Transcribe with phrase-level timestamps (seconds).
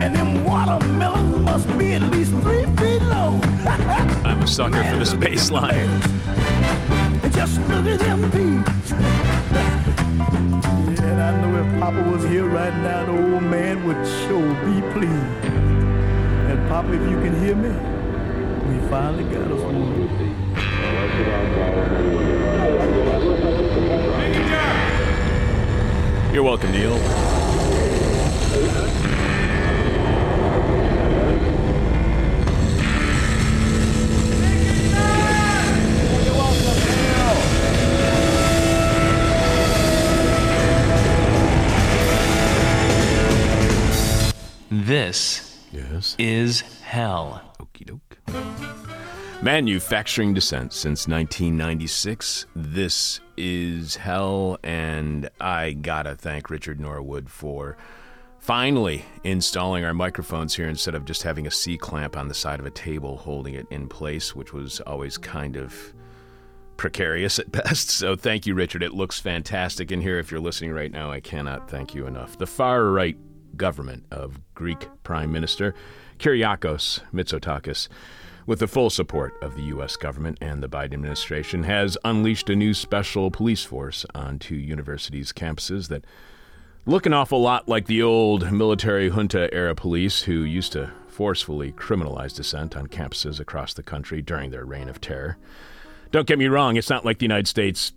[0.00, 3.38] And them watermelons must be at least three feet low.
[4.24, 5.74] I'm a sucker for this bass line.
[5.74, 8.90] And just look at them peas.
[10.90, 14.54] yeah, and I know if Papa was here right now, the old man would sure
[14.64, 15.44] be pleased.
[16.50, 17.70] And Papa, if you can hear me,
[18.68, 20.40] we finally got us one.
[26.32, 26.98] You're welcome, Neil.
[44.90, 46.16] This Yes.
[46.18, 47.54] is hell.
[47.60, 48.18] Okie doke.
[49.40, 52.46] Manufacturing dissent since 1996.
[52.56, 57.76] This is hell, and I gotta thank Richard Norwood for
[58.40, 62.58] finally installing our microphones here instead of just having a C clamp on the side
[62.58, 65.94] of a table holding it in place, which was always kind of
[66.76, 67.90] precarious at best.
[67.90, 68.82] So thank you, Richard.
[68.82, 70.18] It looks fantastic in here.
[70.18, 72.36] If you're listening right now, I cannot thank you enough.
[72.38, 73.16] The far right
[73.56, 75.74] government of Greek Prime Minister
[76.18, 77.88] Kyriakos Mitsotakis,
[78.46, 79.96] with the full support of the U.S.
[79.96, 85.88] government and the Biden administration, has unleashed a new special police force onto universities' campuses
[85.88, 86.04] that
[86.86, 91.72] look an awful lot like the old military junta era police who used to forcefully
[91.72, 95.36] criminalize dissent on campuses across the country during their reign of terror.
[96.10, 97.92] Don't get me wrong, it's not like the United States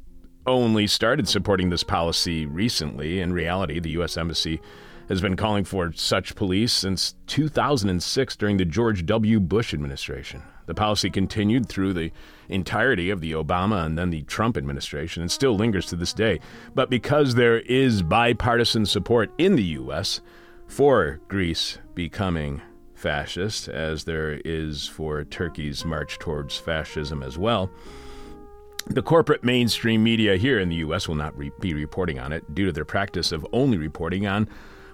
[0.45, 3.21] only started supporting this policy recently.
[3.21, 4.17] In reality, the U.S.
[4.17, 4.61] Embassy
[5.09, 9.39] has been calling for such police since 2006 during the George W.
[9.39, 10.41] Bush administration.
[10.65, 12.11] The policy continued through the
[12.47, 16.39] entirety of the Obama and then the Trump administration and still lingers to this day.
[16.73, 20.21] But because there is bipartisan support in the U.S.
[20.67, 22.61] for Greece becoming
[22.95, 27.69] fascist, as there is for Turkey's march towards fascism as well,
[28.87, 31.07] the corporate mainstream media here in the U.S.
[31.07, 34.47] will not re- be reporting on it due to their practice of only reporting on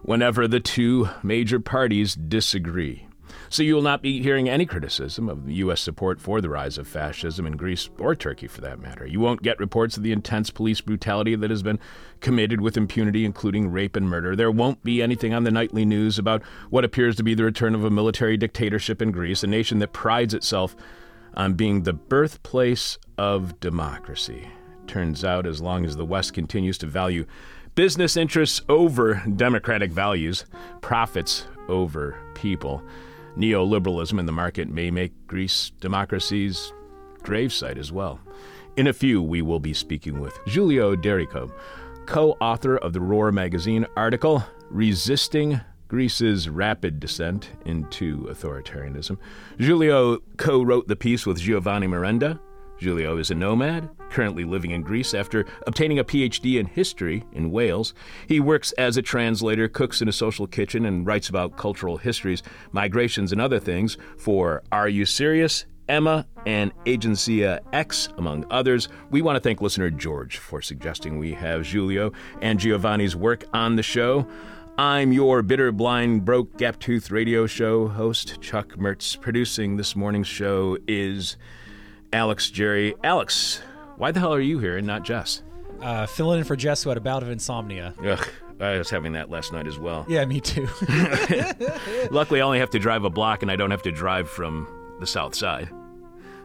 [0.04, 3.06] whenever the two major parties disagree.
[3.52, 5.82] So you will not be hearing any criticism of U.S.
[5.82, 9.08] support for the rise of fascism in Greece or Turkey, for that matter.
[9.08, 11.80] You won't get reports of the intense police brutality that has been
[12.22, 14.36] committed with impunity, including rape and murder.
[14.36, 17.74] There won't be anything on the nightly news about what appears to be the return
[17.74, 20.76] of a military dictatorship in Greece, a nation that prides itself
[21.34, 24.48] on being the birthplace of democracy.
[24.86, 27.26] Turns out, as long as the West continues to value
[27.75, 30.46] business interests over democratic values,
[30.81, 32.84] profits over people,
[33.38, 36.74] neoliberalism in the market may make Greece democracy's
[37.24, 38.19] gravesite as well.
[38.78, 41.52] In a few, we will be speaking with Giulio D'Errico,
[42.06, 49.18] co author of the Roar magazine article, Resisting Greece's Rapid Descent into Authoritarianism.
[49.59, 52.40] Giulio co wrote the piece with Giovanni Miranda.
[52.78, 57.52] Giulio is a nomad, currently living in Greece after obtaining a PhD in history in
[57.52, 57.94] Wales.
[58.28, 62.44] He works as a translator, cooks in a social kitchen, and writes about cultural histories,
[62.72, 65.66] migrations, and other things for Are You Syrious?
[65.90, 68.88] Emma, and Agencia X, among others.
[69.09, 73.76] We want to thank listener George for suggesting we have Giulio and Giovanni's work on
[73.76, 74.28] the show.
[74.78, 79.20] I'm your bitter, blind, broke, gap tooth radio show host, Chuck Mertz.
[79.20, 81.36] Producing this morning's show is
[82.14, 82.96] Alex Jerry.
[83.03, 83.62] Alex,
[84.00, 85.44] why the hell are you here and not Jess?
[85.82, 87.94] Uh, filling in for Jess, who had a bout of insomnia.
[88.04, 88.28] Ugh,
[88.60, 90.06] I was having that last night as well.
[90.10, 90.68] Yeah, me too.
[92.12, 94.68] Luckily, I only have to drive a block and I don't have to drive from
[95.00, 95.70] the south side.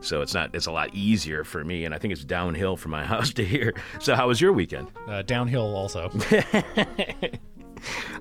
[0.00, 2.91] So it's not it's a lot easier for me and I think it's downhill from
[2.93, 3.72] my house to here.
[4.00, 4.88] So how was your weekend?
[5.09, 6.10] uh, downhill also.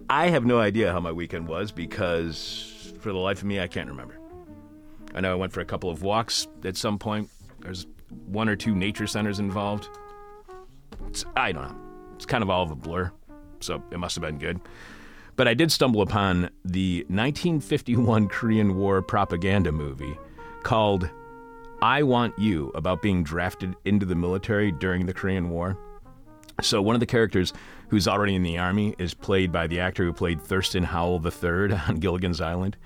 [0.10, 3.68] I have no idea how my weekend was because for the life of me I
[3.68, 4.18] can't remember.
[5.14, 7.30] I know I went for a couple of walks at some point.
[7.60, 7.86] There's
[8.26, 9.88] one or two nature centers involved.
[11.08, 11.78] It's, I don't know.
[12.16, 13.12] It's kind of all of a blur.
[13.60, 14.60] So it must have been good.
[15.36, 20.16] But I did stumble upon the 1951 Korean War propaganda movie
[20.64, 21.10] called
[21.82, 25.78] I Want You about being drafted into the military during the Korean War.
[26.62, 27.52] So one of the characters
[27.90, 31.74] who's already in the army is played by the actor who played Thurston Howell III
[31.88, 32.78] on Gilligan's Island.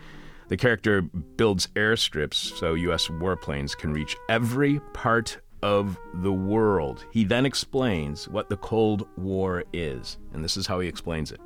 [0.48, 3.08] The character builds airstrips so U.S.
[3.08, 7.06] warplanes can reach every part of the world.
[7.12, 11.42] He then explains what the Cold War is, and this is how he explains it.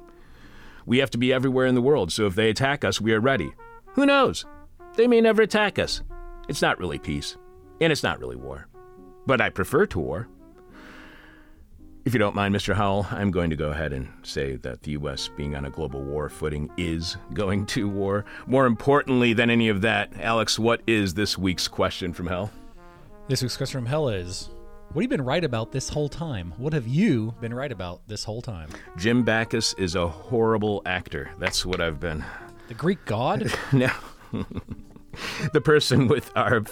[0.86, 3.20] We have to be everywhere in the world, so if they attack us, we are
[3.20, 3.52] ready.
[3.94, 4.46] Who knows?
[4.96, 6.02] They may never attack us.
[6.50, 7.38] It's not really peace,
[7.80, 8.68] and it's not really war.
[9.26, 10.28] But I prefer to war.
[12.04, 12.74] If you don't mind, Mr.
[12.74, 15.30] Howell, I'm going to go ahead and say that the U.S.
[15.38, 18.26] being on a global war footing is going to war.
[18.48, 22.50] More importantly than any of that, Alex, what is this week's question from hell?
[23.28, 24.50] This week's question from hell is
[24.94, 26.56] What have you been right about this whole time?
[26.58, 28.70] What have you been right about this whole time?
[28.98, 31.30] Jim Backus is a horrible actor.
[31.38, 32.26] That's what I've been.
[32.68, 33.54] The Greek god?
[33.72, 33.92] no.
[35.54, 36.64] the person with our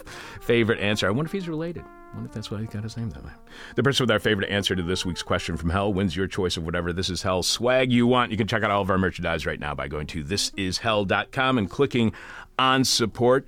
[0.42, 1.06] favorite answer.
[1.06, 1.86] I wonder if he's related.
[2.14, 3.32] Wonder if that's why he got his name that way.
[3.76, 6.58] The person with our favorite answer to this week's question from hell wins your choice
[6.58, 8.32] of whatever This Is Hell swag you want.
[8.32, 11.70] You can check out all of our merchandise right now by going to thisishell.com and
[11.70, 12.14] clicking
[12.58, 13.46] on support.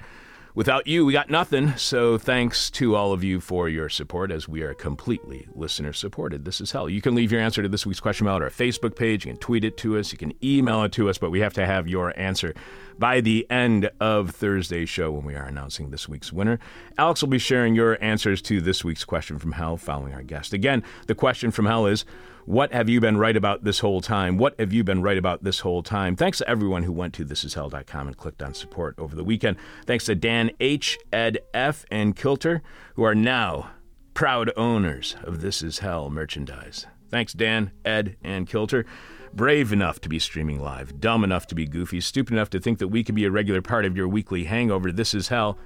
[0.54, 1.76] Without you, we got nothing.
[1.78, 6.44] So thanks to all of you for your support as we are completely listener supported.
[6.44, 6.90] This is hell.
[6.90, 9.26] You can leave your answer to this week's question at our Facebook page.
[9.26, 10.12] You can tweet it to us.
[10.12, 12.54] You can email it to us, but we have to have your answer
[13.02, 16.60] by the end of Thursday's show when we are announcing this week's winner.
[17.00, 20.54] Alex will be sharing your answers to this week's question from hell following our guest.
[20.54, 22.06] Again, the question from hell is
[22.46, 24.38] what have you been right about this whole time?
[24.38, 26.16] What have you been right about this whole time?
[26.16, 29.58] Thanks to everyone who went to thisishell.com and clicked on support over the weekend.
[29.88, 32.62] Thanks to Dan H, Ed F, and Kilter,
[32.94, 33.72] who are now
[34.14, 36.86] proud owners of This Is Hell merchandise.
[37.10, 38.86] Thanks, Dan, Ed, and Kilter.
[39.34, 42.80] Brave enough to be streaming live, dumb enough to be goofy, stupid enough to think
[42.80, 44.92] that we could be a regular part of your weekly hangover.
[44.92, 45.58] This is hell.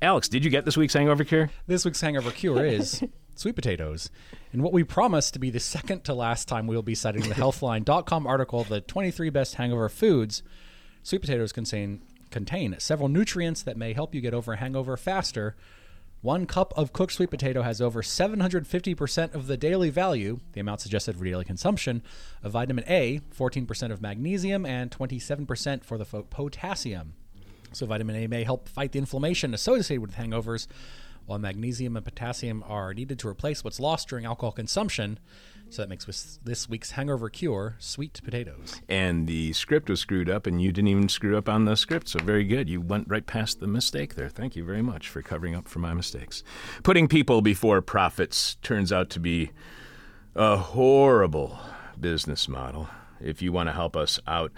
[0.00, 1.50] Alex, did you get this week's hangover cure?
[1.66, 4.10] This week's hangover cure is sweet potatoes.
[4.54, 7.34] And what we promise to be the second to last time we'll be citing the
[7.34, 10.42] healthline.com article, The 23 Best Hangover Foods,
[11.02, 12.00] sweet potatoes contain,
[12.30, 15.56] contain several nutrients that may help you get over a hangover faster.
[16.22, 20.82] One cup of cooked sweet potato has over 750% of the daily value, the amount
[20.82, 22.02] suggested for daily consumption,
[22.42, 27.14] of vitamin A, 14% of magnesium, and 27% for the potassium.
[27.72, 30.66] So, vitamin A may help fight the inflammation associated with hangovers,
[31.24, 35.18] while magnesium and potassium are needed to replace what's lost during alcohol consumption.
[35.70, 38.82] So that makes this week's hangover cure sweet potatoes.
[38.88, 42.08] And the script was screwed up, and you didn't even screw up on the script.
[42.08, 42.68] So very good.
[42.68, 44.28] You went right past the mistake there.
[44.28, 46.42] Thank you very much for covering up for my mistakes.
[46.82, 49.52] Putting people before profits turns out to be
[50.34, 51.58] a horrible
[51.98, 52.88] business model.
[53.20, 54.50] If you want to help us out,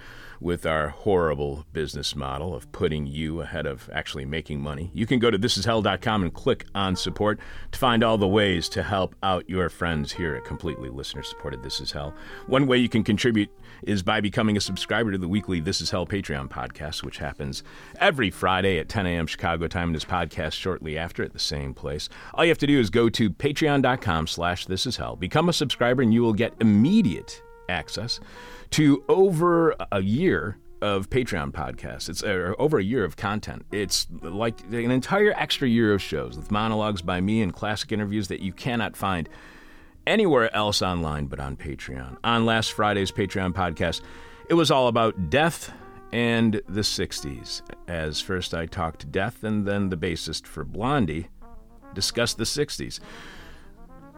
[0.43, 4.91] with our horrible business model of putting you ahead of actually making money.
[4.93, 7.39] You can go to thisishell.com and click on support
[7.71, 11.63] to find all the ways to help out your friends here at completely listener supported
[11.63, 12.13] This Is Hell.
[12.47, 13.51] One way you can contribute
[13.85, 17.63] is by becoming a subscriber to the weekly This Is Hell Patreon podcast, which happens
[18.01, 19.27] every Friday at 10 a.m.
[19.27, 22.09] Chicago time, and is podcast shortly after at the same place.
[22.35, 25.53] All you have to do is go to patreon.com slash This Is Hell, become a
[25.53, 28.21] subscriber, and you will get immediate access
[28.71, 32.09] to over a year of Patreon podcasts.
[32.09, 33.65] It's uh, over a year of content.
[33.71, 38.29] It's like an entire extra year of shows with monologues by me and classic interviews
[38.29, 39.29] that you cannot find
[40.07, 42.17] anywhere else online but on Patreon.
[42.25, 44.03] On last Friday's Patreon podcast,
[44.51, 45.73] it was all about death
[46.13, 47.63] and the 60s.
[47.87, 51.29] As first I talked death and then the bassist for Blondie
[51.95, 52.99] discussed the 60s.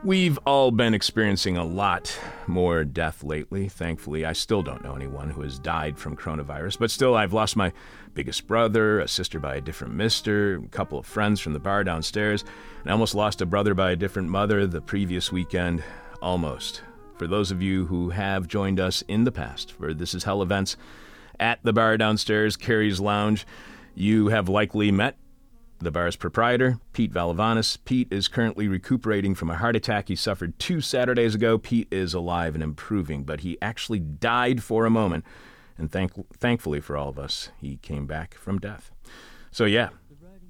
[0.04, 2.14] We've all been experiencing a lot
[2.46, 3.70] more death lately.
[3.70, 7.56] Thankfully, I still don't know anyone who has died from coronavirus, but still, I've lost
[7.56, 7.72] my
[8.12, 11.84] biggest brother, a sister by a different mister, a couple of friends from the bar
[11.84, 12.44] downstairs,
[12.82, 15.82] and I almost lost a brother by a different mother the previous weekend.
[16.20, 16.82] Almost.
[17.16, 20.42] For those of you who have joined us in the past for This Is Hell
[20.42, 20.76] events
[21.40, 23.46] at the bar downstairs, Carrie's Lounge,
[23.94, 25.16] you have likely met
[25.84, 27.78] the bar's proprietor, Pete Valavanis.
[27.84, 31.58] Pete is currently recuperating from a heart attack he suffered two Saturdays ago.
[31.58, 35.24] Pete is alive and improving, but he actually died for a moment.
[35.78, 38.90] And thank- thankfully for all of us, he came back from death.
[39.50, 39.90] So, yeah,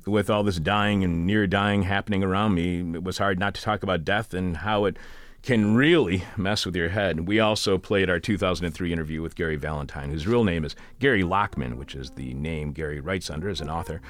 [0.07, 3.63] with all this dying and near dying happening around me, it was hard not to
[3.63, 4.97] talk about death and how it
[5.43, 7.29] can really mess with your head.
[7.29, 11.75] We also played our 2003 interview with Gary Valentine, whose real name is Gary Lachman,
[11.75, 14.01] which is the name Gary writes under as an author.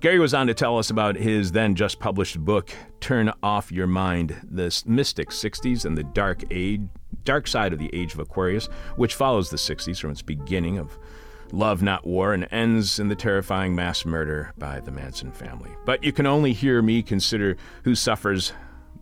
[0.00, 3.88] Gary was on to tell us about his then just published book, Turn Off Your
[3.88, 6.82] Mind The Mystic 60s and the Dark Age,
[7.24, 10.96] Dark Side of the Age of Aquarius, which follows the 60s from its beginning of
[11.50, 15.70] love, not war, and ends in the terrifying mass murder by the Manson family.
[15.84, 18.52] But you can only hear me consider who suffers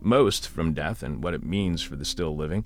[0.01, 2.65] most from death and what it means for the still living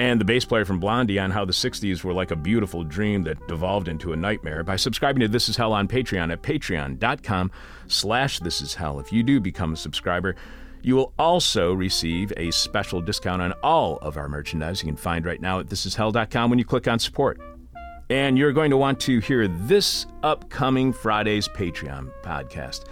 [0.00, 3.22] and the bass player from Blondie on how the 60s were like a beautiful dream
[3.24, 7.50] that devolved into a nightmare by subscribing to This Is Hell on Patreon at patreon.com
[7.86, 8.98] slash This Is Hell.
[8.98, 10.36] If you do become a subscriber,
[10.80, 15.26] you will also receive a special discount on all of our merchandise you can find
[15.26, 17.38] right now at thisishell.com when you click on support.
[18.08, 22.84] And you're going to want to hear this upcoming Friday's Patreon podcast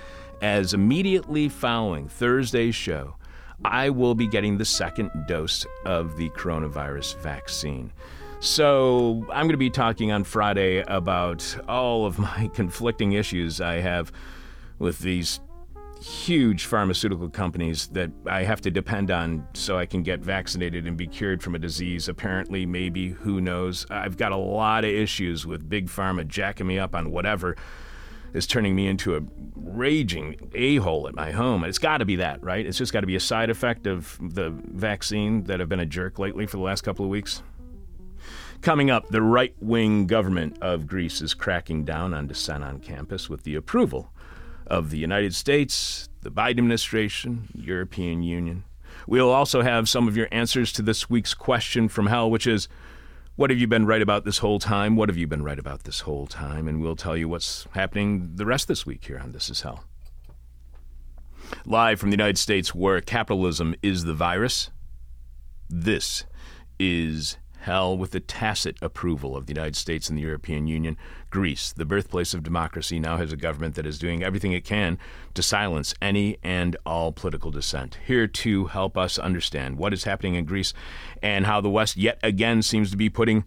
[0.42, 3.16] as immediately following Thursday's show,
[3.64, 7.92] I will be getting the second dose of the coronavirus vaccine.
[8.40, 13.80] So, I'm going to be talking on Friday about all of my conflicting issues I
[13.80, 14.12] have
[14.78, 15.40] with these
[16.00, 20.96] huge pharmaceutical companies that I have to depend on so I can get vaccinated and
[20.96, 22.08] be cured from a disease.
[22.08, 23.86] Apparently, maybe, who knows?
[23.90, 27.56] I've got a lot of issues with Big Pharma jacking me up on whatever
[28.32, 29.20] is turning me into a
[29.56, 31.64] raging a hole at my home.
[31.64, 32.66] It's got to be that, right?
[32.66, 35.86] It's just got to be a side effect of the vaccine that I've been a
[35.86, 37.42] jerk lately for the last couple of weeks.
[38.60, 43.28] Coming up, the right wing government of Greece is cracking down on dissent on campus
[43.30, 44.10] with the approval
[44.66, 48.64] of the United States, the Biden administration, European Union.
[49.06, 52.68] We'll also have some of your answers to this week's question from hell, which is
[53.38, 54.96] what have you been right about this whole time?
[54.96, 56.66] What have you been right about this whole time?
[56.66, 59.60] And we'll tell you what's happening the rest of this week here on This Is
[59.60, 59.84] Hell.
[61.64, 64.70] Live from the United States, where capitalism is the virus,
[65.70, 66.24] this
[66.80, 70.96] is hell with the tacit approval of the United States and the European Union.
[71.30, 74.98] Greece, the birthplace of democracy, now has a government that is doing everything it can
[75.34, 77.98] to silence any and all political dissent.
[78.06, 80.72] Here to help us understand what is happening in Greece
[81.22, 83.44] and how the West yet again seems to be putting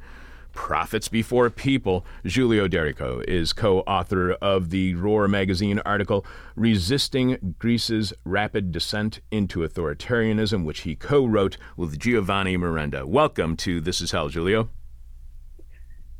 [0.53, 2.05] Profits Before People.
[2.25, 9.59] Giulio D'Errico is co author of the Roar magazine article, Resisting Greece's Rapid Descent into
[9.59, 13.05] Authoritarianism, which he co wrote with Giovanni Miranda.
[13.07, 14.69] Welcome to This Is Hell, Giulio.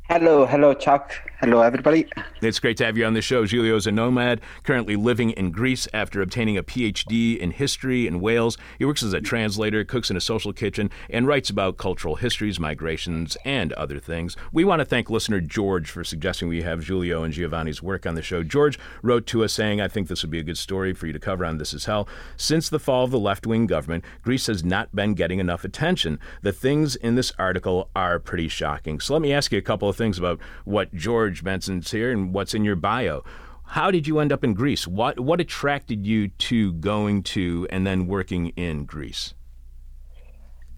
[0.08, 1.14] Hello, hello, Chuck.
[1.40, 2.06] Hello, everybody.
[2.40, 3.46] It's great to have you on the show.
[3.46, 8.20] Giulio is a nomad, currently living in Greece after obtaining a PhD in history in
[8.20, 8.58] Wales.
[8.78, 12.60] He works as a translator, cooks in a social kitchen, and writes about cultural histories,
[12.60, 14.36] migrations, and other things.
[14.52, 18.14] We want to thank listener George for suggesting we have Giulio and Giovanni's work on
[18.14, 18.42] the show.
[18.42, 21.12] George wrote to us saying, I think this would be a good story for you
[21.12, 22.06] to cover on This Is Hell.
[22.36, 26.20] Since the fall of the left wing government, Greece has not been getting enough attention.
[26.42, 29.00] The things in this article are pretty shocking.
[29.00, 32.32] So let me ask you a couple of things about what George mentions here and
[32.34, 33.22] what's in your bio.
[33.64, 34.86] How did you end up in Greece?
[34.86, 39.34] What what attracted you to going to and then working in Greece?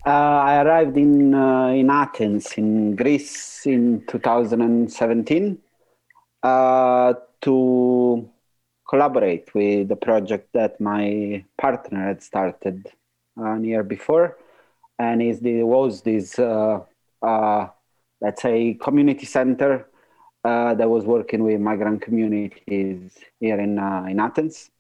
[0.06, 0.11] Uh,
[0.50, 5.59] I arrived in uh, in Athens, in Greece, in 2017
[6.42, 8.28] uh, to
[8.88, 12.87] collaborate with the project that my partner had started
[13.42, 14.37] a year before,
[14.99, 16.80] and is the was this uh,
[17.23, 17.68] uh,
[18.25, 19.87] let's say, community center
[20.45, 24.71] uh, that was working with migrant communities here in, uh, in Athens.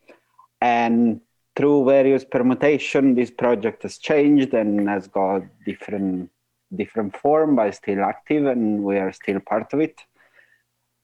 [0.60, 1.20] And
[1.54, 6.30] through various permutation, this project has changed and has got different
[6.74, 10.00] different form, but still active, and we are still part of it.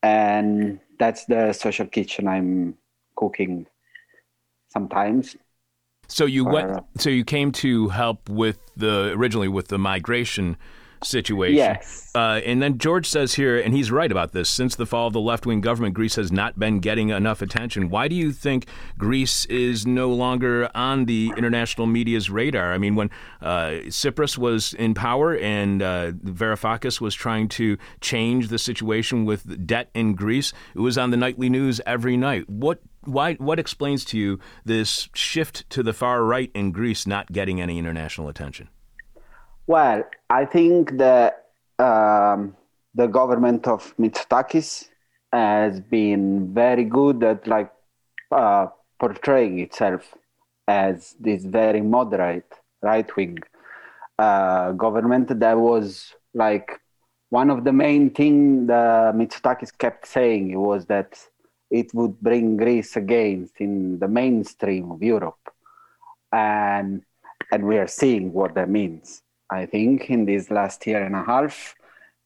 [0.02, 2.76] And that's the social kitchen I'm
[3.14, 3.66] cooking
[4.68, 5.36] sometimes.
[6.08, 6.82] So you went.
[6.98, 10.56] So you came to help with the originally with the migration
[11.02, 11.56] situation.
[11.56, 12.10] Yes.
[12.14, 15.12] Uh, and then George says here, and he's right about this since the fall of
[15.12, 17.88] the left wing government, Greece has not been getting enough attention.
[17.88, 18.66] Why do you think
[18.98, 22.72] Greece is no longer on the international media's radar?
[22.72, 28.48] I mean, when uh, Tsipras was in power and uh, Varoufakis was trying to change
[28.48, 32.48] the situation with debt in Greece, it was on the nightly news every night.
[32.48, 37.32] What why what explains to you this shift to the far right in Greece not
[37.32, 38.68] getting any international attention?
[39.70, 41.44] Well, I think that
[41.78, 42.56] um,
[42.92, 44.88] the government of Mitsotakis
[45.32, 47.70] has been very good at like
[48.32, 48.66] uh,
[48.98, 50.12] portraying itself
[50.66, 53.38] as this very moderate right wing
[54.18, 56.80] uh, government that was like
[57.28, 61.16] one of the main things the Mitsotakis kept saying was that
[61.70, 65.44] it would bring Greece against in the mainstream of Europe.
[66.32, 67.04] And
[67.52, 71.24] and we are seeing what that means I think, in this last year and a
[71.24, 71.74] half,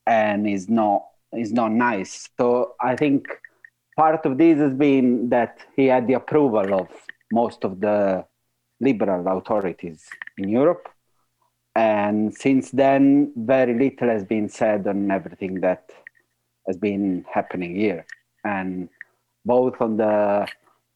[0.06, 2.28] and is not is not nice.
[2.38, 3.26] So I think
[3.96, 6.88] part of this has been that he had the approval of
[7.32, 8.24] most of the
[8.80, 10.06] liberal authorities
[10.38, 10.88] in Europe.
[11.74, 15.90] And since then, very little has been said on everything that
[16.66, 18.06] has been happening here.
[18.44, 18.88] And
[19.44, 20.46] both on the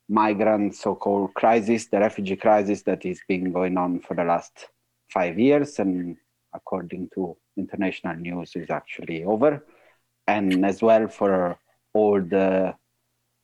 [0.09, 4.69] migrant so called crisis, the refugee crisis that has been going on for the last
[5.09, 6.17] five years and
[6.53, 9.65] according to international news is actually over.
[10.27, 11.59] And as well for
[11.95, 12.75] all the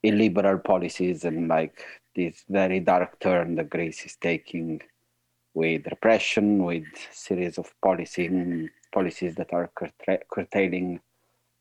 [0.02, 1.82] illiberal policies and like
[2.14, 4.80] this very dark turn that greece is taking
[5.54, 9.70] with repression with series of policy policies that are
[10.30, 11.00] curtailing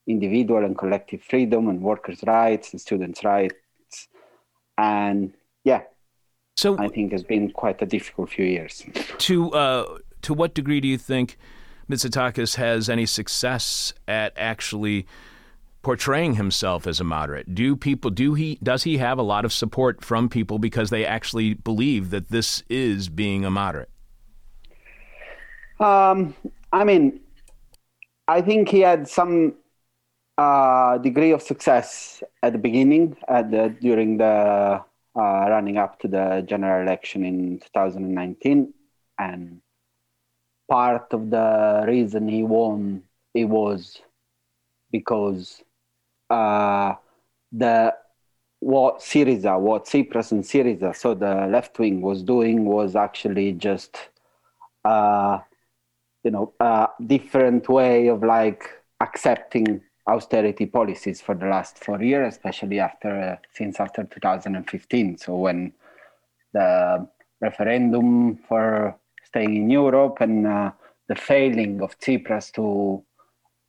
[0.05, 4.09] individual and collective freedom and workers rights and students rights.
[4.77, 5.33] And
[5.63, 5.83] yeah
[6.63, 8.85] So I think has been quite a difficult few years.
[9.17, 11.37] To uh, to what degree do you think
[11.89, 15.05] Mitsotakis has any success at actually
[15.81, 17.53] portraying himself as a moderate?
[17.53, 21.05] Do people do he does he have a lot of support from people because they
[21.05, 23.89] actually believe that this is being a moderate?
[25.81, 26.33] Um,
[26.71, 27.19] I mean,
[28.29, 29.55] I think he had some
[30.37, 34.81] uh, degree of success at the beginning, at the, during the
[35.15, 38.73] uh, running up to the general election in 2019,
[39.19, 39.61] and
[40.69, 43.03] part of the reason he won
[43.33, 44.01] it was
[44.91, 45.61] because
[46.29, 46.93] uh,
[47.51, 47.93] the
[48.59, 53.97] what Syriza, what Tsipras and Syriza, so the left wing was doing was actually just,
[54.85, 55.39] uh,
[56.23, 58.69] you know, a different way of like
[59.01, 65.17] accepting austerity policies for the last four years, especially after uh, since after 2015.
[65.17, 65.73] So when
[66.53, 67.07] the
[67.41, 70.71] referendum for staying in Europe and uh,
[71.07, 73.03] the failing of Tsipras to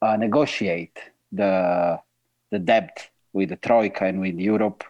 [0.03, 0.99] uh, negotiate
[1.33, 1.99] the
[2.51, 4.85] the debt with the troika and with Europe,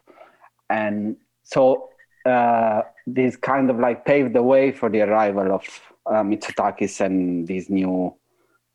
[0.68, 1.90] and so
[2.26, 5.64] uh, this kind of like paved the way for the arrival of
[6.06, 8.14] uh, Mitsotakis and this new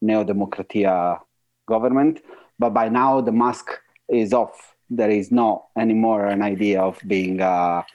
[0.02, 1.20] Neo Demokratia
[1.68, 2.22] government.
[2.60, 3.72] But by now the mask
[4.08, 4.76] is off.
[4.90, 7.86] There is no anymore an idea of being a,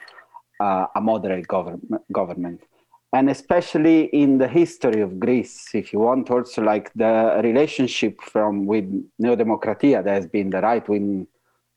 [0.60, 2.02] a, a moderate government.
[2.10, 2.60] government
[3.14, 8.66] and especially in the history of Greece, if you want, also like the relationship from
[8.66, 8.86] with
[9.20, 11.28] Neo Demokratia, that has been the right wing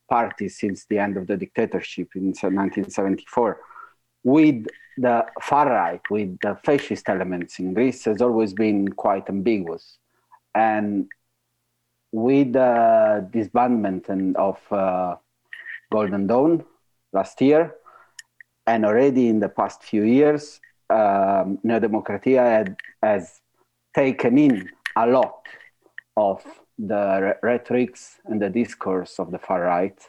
[0.10, 3.60] party since the end of the dictatorship in 1974,
[4.24, 4.66] with
[4.98, 10.00] the far right, with the fascist elements in Greece, has always been quite ambiguous.
[10.56, 11.08] And
[12.18, 15.16] with the disbandment and of uh,
[15.92, 16.66] Golden Dawn
[17.14, 17.76] last year,
[18.66, 20.60] and already in the past few years,
[20.90, 23.42] um, Neo Demokratia had, has
[23.96, 25.46] taken in a lot
[26.16, 26.44] of
[26.80, 30.00] the rhetorics and the discourse of the far right,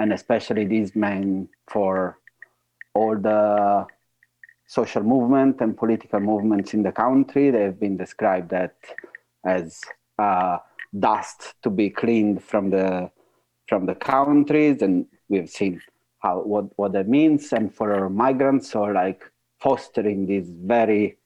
[0.00, 2.18] and especially these men for
[2.94, 3.86] all the
[4.66, 7.52] social movement and political movements in the country.
[7.52, 8.74] They've been described that
[9.44, 9.80] as
[10.18, 10.58] uh,
[10.98, 13.10] dust to be cleaned from the
[13.68, 15.80] from the countries, and we've seen
[16.20, 17.52] how what what that means.
[17.52, 19.22] And for migrants or like
[19.60, 21.18] fostering these very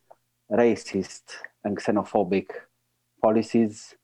[0.51, 1.23] racist
[1.65, 2.49] and xenophobic
[3.23, 3.95] policies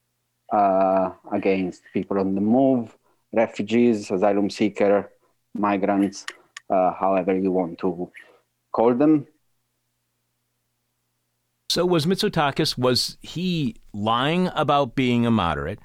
[0.53, 2.97] uh, against people on the move,
[3.33, 5.11] refugees, asylum seeker,
[5.55, 6.25] migrants,
[6.71, 8.11] uh, however you want to
[8.73, 9.27] call them.
[11.71, 15.79] So was Mitsotakis was he lying about being a moderate?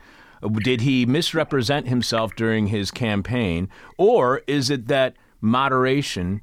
[0.64, 3.68] Did he misrepresent himself during his campaign
[3.98, 6.42] or is it that moderation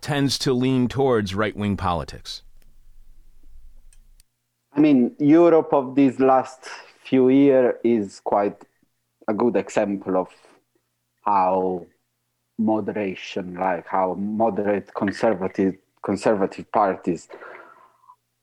[0.00, 2.42] tends to lean towards right wing politics?
[4.72, 6.64] I mean, Europe of these last
[7.04, 8.56] few years is quite
[9.28, 10.28] a good example of
[11.26, 11.84] how
[12.58, 17.28] moderation, like how moderate conservative conservative parties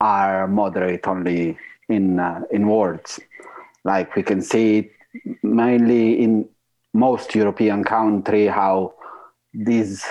[0.03, 3.19] are moderate only in uh, in words.
[3.85, 4.91] Like we can see
[5.41, 6.49] mainly in
[6.93, 8.93] most European country how
[9.53, 10.03] these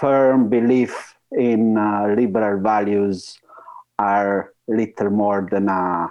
[0.00, 3.38] firm belief in uh, liberal values
[3.98, 6.10] are little more than a,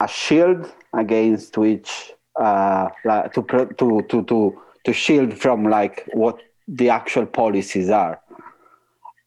[0.00, 2.88] a shield against which uh,
[3.34, 3.42] to,
[3.78, 8.20] to, to, to, to shield from like what the actual policies are.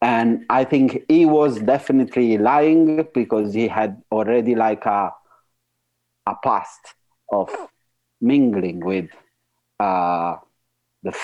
[0.02, 5.12] And I think he was definitely lying because he had already like a,
[6.26, 6.80] a past
[7.32, 7.50] of
[8.22, 9.10] mingling with
[9.80, 10.38] uh,
[11.04, 11.16] the,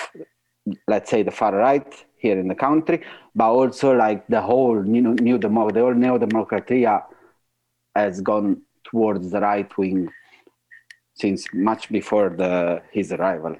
[0.86, 3.02] let's say the far right here in the country,
[3.34, 7.02] but also like the whole new new demo, the whole neo democratia
[7.94, 10.08] has gone towards the right wing
[11.14, 13.56] since much before the his arrival.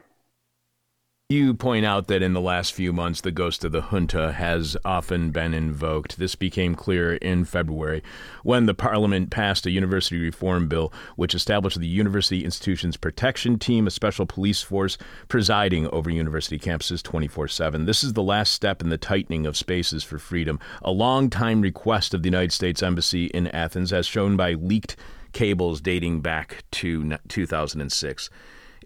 [1.29, 4.77] You point out that in the last few months, the ghost of the junta has
[4.85, 6.19] often been invoked.
[6.19, 8.05] This became clear in February
[8.45, 13.89] when the Parliament passed a university reform bill which established the University Institutions Protection Team,
[13.89, 17.87] a special police force presiding over university campuses 24 7.
[17.87, 22.15] This is the last step in the tightening of spaces for freedom, a long-time request
[22.15, 24.95] of the United States Embassy in Athens, as shown by leaked
[25.33, 28.31] cables dating back to 2006.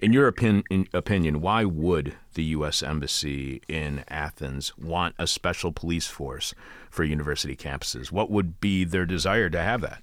[0.01, 2.83] In your opin- in opinion, why would the U.S.
[2.83, 6.55] Embassy in Athens want a special police force
[6.89, 8.11] for university campuses?
[8.11, 10.03] What would be their desire to have that?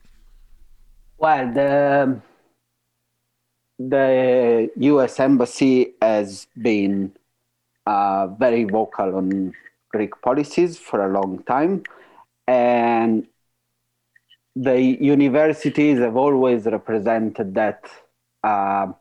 [1.17, 2.21] Well, the
[3.79, 5.19] the U.S.
[5.19, 7.11] Embassy has been
[7.87, 9.53] uh, very vocal on
[9.89, 11.83] Greek policies for a long time,
[12.47, 13.25] and
[14.55, 17.83] the universities have always represented that
[18.43, 18.91] uh,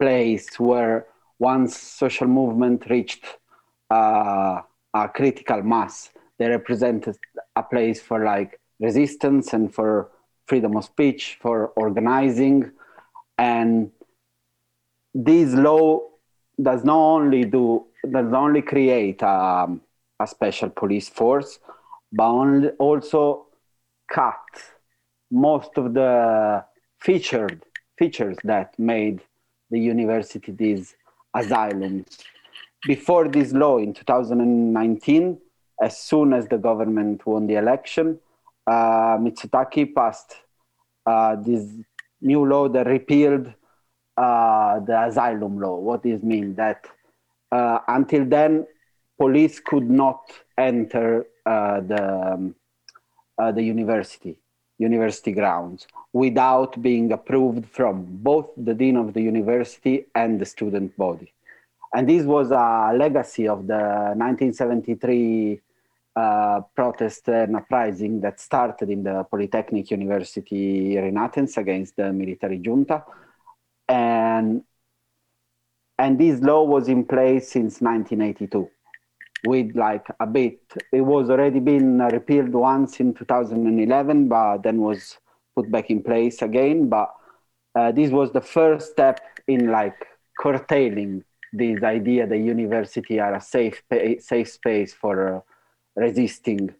[0.00, 1.06] place where
[1.38, 3.24] once social movement reached
[3.90, 4.60] uh,
[4.94, 7.16] a critical mass, they represented
[7.54, 10.10] a place for like resistance and for
[10.46, 12.70] freedom of speech, for organizing,
[13.38, 13.90] and
[15.14, 16.00] this law
[16.60, 19.80] does not only do does not only create um,
[20.20, 21.58] a special police force,
[22.12, 23.46] but only also
[24.08, 24.34] cut
[25.30, 26.64] most of the
[27.00, 27.64] featured
[27.98, 29.20] features that made
[29.70, 30.94] the university these
[31.34, 32.06] asylums.
[32.86, 35.38] Before this law in 2019,
[35.82, 38.18] as soon as the government won the election,
[38.66, 40.36] uh, Mitsutaki passed
[41.04, 41.68] uh, this
[42.20, 43.52] new law that repealed
[44.16, 45.76] uh, the asylum law.
[45.76, 46.54] What does mean?
[46.54, 46.86] That
[47.52, 48.66] uh, until then,
[49.18, 50.20] police could not
[50.58, 52.54] enter uh, the um,
[53.38, 54.38] uh, the university
[54.78, 60.96] university grounds without being approved from both the dean of the university and the student
[60.96, 61.32] body.
[61.94, 65.60] And this was a legacy of the 1973
[66.16, 72.12] uh, protest and uprising that started in the Polytechnic University here in Athens against the
[72.12, 73.04] military junta.
[73.88, 74.62] And,
[75.98, 78.70] and this law was in place since 1982
[79.46, 80.60] with like a bit.
[80.92, 85.18] It was already been repealed once in 2011, but then was
[85.54, 86.88] put back in place again.
[86.88, 87.14] But
[87.74, 90.06] uh, this was the first step in like
[90.38, 93.82] curtailing this idea that university are a safe
[94.18, 95.40] safe space for uh,
[95.94, 96.74] resisting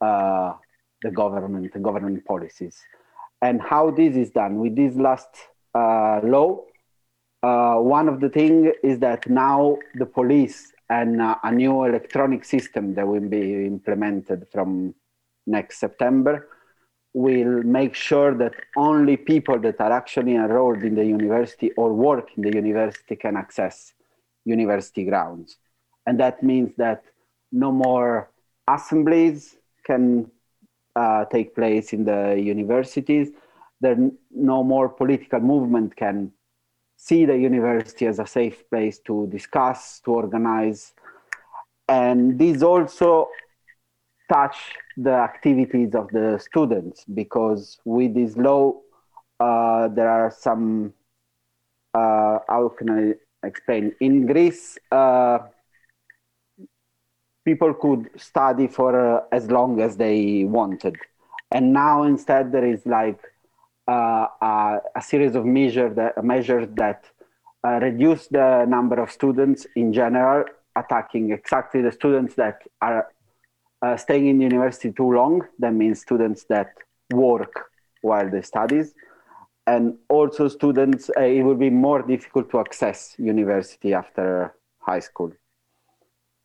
[0.00, 0.54] uh,
[1.02, 2.76] the government, the government policies.
[3.40, 5.28] And how this is done with this last
[5.74, 6.64] uh, law,
[7.42, 12.44] uh, one of the things is that now the police and uh, a new electronic
[12.44, 14.94] system that will be implemented from
[15.46, 16.48] next September
[17.14, 22.30] will make sure that only people that are actually enrolled in the university or work
[22.36, 23.92] in the university can access
[24.44, 25.56] university grounds.
[26.06, 27.04] And that means that
[27.50, 28.30] no more
[28.68, 30.30] assemblies can
[30.96, 33.30] uh, take place in the universities.
[33.80, 33.96] There
[34.30, 36.32] no more political movement can
[36.98, 40.92] see the university as a safe place to discuss, to organize.
[41.88, 43.28] And these also
[44.30, 44.56] touch
[44.96, 48.74] the activities of the students because with this law,
[49.38, 50.92] uh, there are some,
[51.94, 53.94] uh, how can I explain?
[54.00, 55.38] In Greece, uh,
[57.44, 60.96] people could study for uh, as long as they wanted.
[61.52, 63.20] And now instead there is like
[63.88, 65.44] a, series of
[65.96, 67.04] that, measures that
[67.66, 70.44] uh, reduce the number of students in general,
[70.76, 73.08] attacking exactly the students that are
[73.82, 75.42] uh, staying in university too long.
[75.58, 76.74] That means students that
[77.12, 77.70] work
[78.02, 78.94] while they studies.
[79.66, 85.32] And also students, uh, it will be more difficult to access university after high school.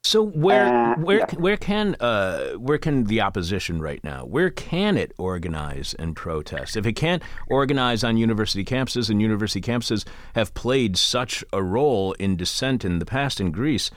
[0.06, 1.36] So where uh, where yeah.
[1.38, 4.26] where can uh, where can the opposition right now?
[4.26, 6.76] Where can it organize and protest?
[6.76, 12.12] If it can't organize on university campuses, and university campuses have played such a role
[12.14, 13.92] in dissent in the past in Greece,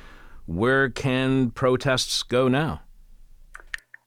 [0.47, 2.83] where can protests go now?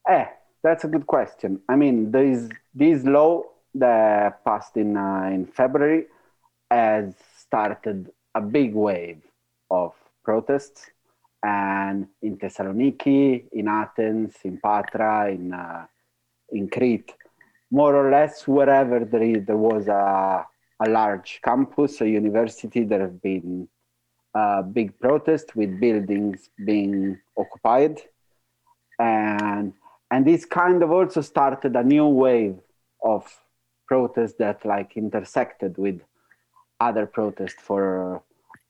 [0.08, 0.24] Eh,
[0.62, 1.60] that's a good question.
[1.68, 3.42] I mean, there is this law
[3.74, 6.06] that passed in uh, in February
[6.70, 9.20] has started a big wave
[9.70, 9.92] of
[10.24, 10.90] protests
[11.42, 15.86] and in Thessaloniki, in Athens, in Patra, in uh,
[16.52, 17.14] in Crete,
[17.70, 20.44] more or less wherever there, is, there was a,
[20.84, 23.68] a large campus, a university, there have been
[24.34, 28.00] uh, big protests with buildings being occupied,
[28.98, 29.72] and
[30.10, 32.58] and this kind of also started a new wave
[33.02, 33.24] of
[33.86, 36.00] protests that like intersected with
[36.80, 38.22] other protests for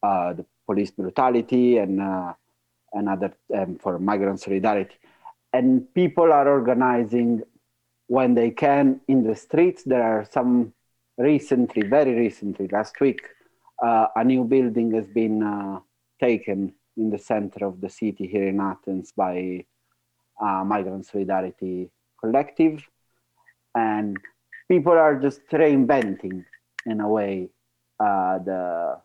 [0.03, 2.01] uh, the police brutality and
[2.93, 4.97] and um, for migrant solidarity.
[5.53, 7.43] And people are organizing
[8.07, 9.83] when they can in the streets.
[9.85, 10.73] There are some
[11.19, 13.21] recently, very recently, last week,
[13.83, 15.81] uh, a new building has been uh,
[16.21, 19.65] taken in the center of the city here in Athens by
[20.41, 22.87] uh, Migrant Solidarity Collective.
[23.75, 24.17] And
[24.69, 26.45] people are just reinventing,
[26.87, 27.51] in a way,
[27.99, 29.01] uh, the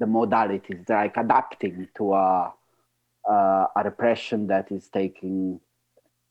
[0.00, 2.52] the modalities, They're like adapting to a
[3.28, 5.60] uh, a repression that is taking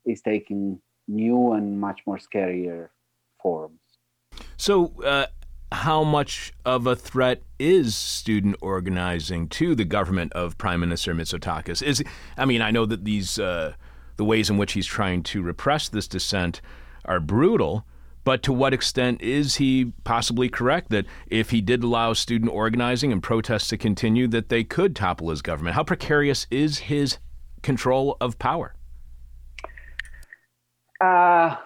[0.05, 2.89] is taking new and much more scarier
[3.41, 3.79] forms.
[4.57, 5.27] So, uh,
[5.71, 11.81] how much of a threat is student organizing to the government of Prime Minister Mitsotakis?
[11.81, 12.03] Is
[12.37, 13.73] I mean, I know that these uh,
[14.17, 16.61] the ways in which he's trying to repress this dissent
[17.05, 17.85] are brutal,
[18.23, 23.11] but to what extent is he possibly correct that if he did allow student organizing
[23.11, 25.75] and protests to continue, that they could topple his government?
[25.75, 27.17] How precarious is his
[27.61, 28.75] control of power?
[31.01, 31.57] Uh,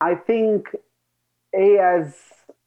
[0.00, 0.68] I think
[1.54, 2.16] he has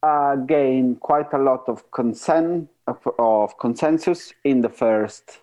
[0.02, 5.40] uh, gained quite a lot of consent of, of consensus in the first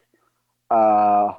[0.70, 1.32] uh,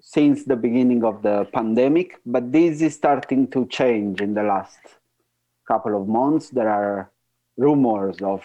[0.00, 4.78] since the beginning of the pandemic, but this is starting to change in the last
[5.66, 6.50] couple of months.
[6.50, 7.10] There are
[7.56, 8.44] rumors of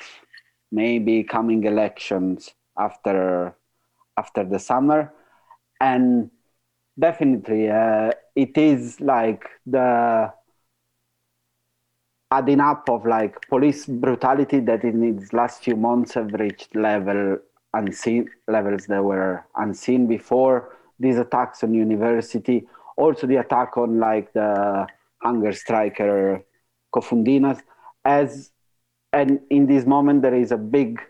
[0.71, 3.55] maybe coming elections after
[4.17, 5.13] after the summer,
[5.79, 6.29] and
[6.99, 10.31] definitely uh, it is like the
[12.31, 17.37] adding up of like police brutality that in its last few months have reached level
[17.73, 24.31] unseen levels that were unseen before these attacks on university also the attack on like
[24.33, 24.85] the
[25.21, 26.43] hunger striker
[26.93, 27.61] Koufontinas
[28.05, 28.51] as
[29.13, 31.01] and in this moment there is a big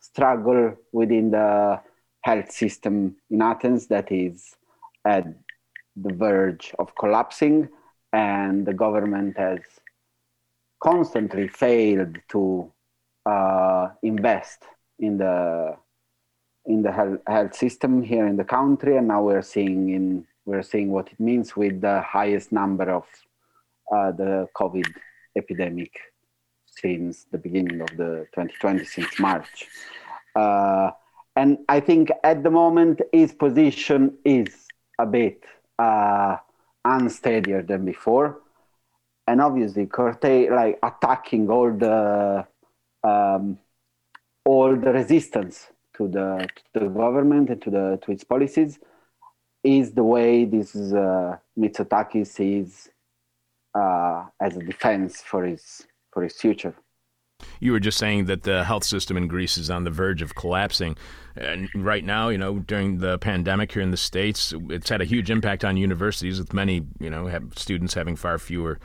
[0.00, 1.80] struggle within the
[2.22, 4.54] health system in Athens that is
[5.04, 5.24] at
[5.96, 7.68] the verge of collapsing
[8.12, 9.60] and the government has
[10.82, 12.70] constantly failed to
[13.24, 14.64] uh, invest
[14.98, 15.76] in the
[16.66, 20.62] in the health, health system here in the country, and now we're seeing in we're
[20.62, 23.04] seeing what it means with the highest number of
[23.92, 24.86] uh, the COVID
[25.36, 25.92] epidemic
[26.66, 29.66] since the beginning of the 2020, since March.
[30.34, 30.90] Uh,
[31.34, 34.66] and I think at the moment his position is
[34.98, 35.44] a bit
[35.78, 36.36] uh,
[36.84, 38.40] unsteadier than before
[39.26, 42.46] and obviously Corte like attacking all the
[43.02, 43.58] um,
[44.44, 48.78] all the resistance to the to the government and to the to its policies
[49.64, 52.88] is the way this uh, Mitsotakis sees
[53.76, 56.74] uh, as a defense for his for his future.
[57.60, 60.34] You were just saying that the health system in Greece is on the verge of
[60.34, 60.96] collapsing.
[61.36, 65.04] And right now, you know, during the pandemic here in the States, it's had a
[65.04, 68.78] huge impact on universities with many, you know, have students having far fewer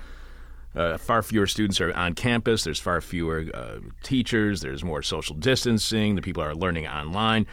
[0.74, 2.64] uh, far fewer students are on campus.
[2.64, 4.62] There's far fewer uh, teachers.
[4.62, 6.16] There's more social distancing.
[6.16, 7.46] The people are learning online.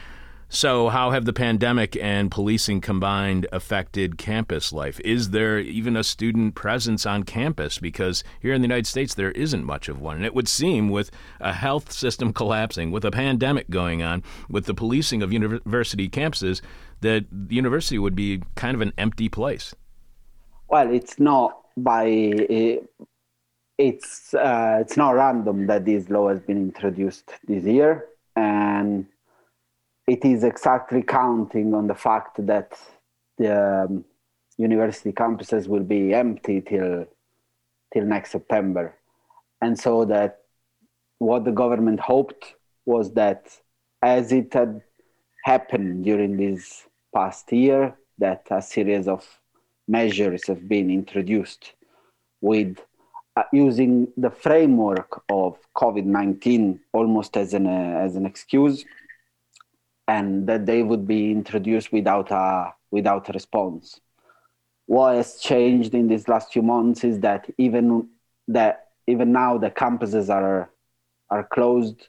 [0.51, 4.99] So, how have the pandemic and policing combined affected campus life?
[5.01, 7.77] Is there even a student presence on campus?
[7.77, 10.15] Because here in the United States, there isn't much of one.
[10.15, 14.65] And it would seem, with a health system collapsing, with a pandemic going on, with
[14.65, 16.61] the policing of university campuses,
[17.01, 19.75] that the university would be kind of an empty place.
[20.67, 22.07] Well, it's not by
[23.77, 29.05] it's uh, it's not random that this law has been introduced this year, and
[30.09, 32.77] it is exactly counting on the fact that
[33.37, 34.03] the um,
[34.57, 37.05] university campuses will be empty till
[37.93, 38.95] till next September,
[39.61, 40.39] and so that
[41.19, 43.41] what the government hoped was that
[44.01, 44.81] as it had
[45.43, 49.21] happened during this past year, that a series of
[49.87, 51.73] measures have been introduced
[52.41, 52.77] with
[53.35, 58.85] uh, using the framework of COVID 19 almost as an, uh, as an excuse,
[60.09, 63.99] and that they would be introduced without a, without a response.
[64.87, 68.09] What has changed in these last few months is that even
[68.47, 70.71] that even now the campuses are
[71.29, 72.07] are closed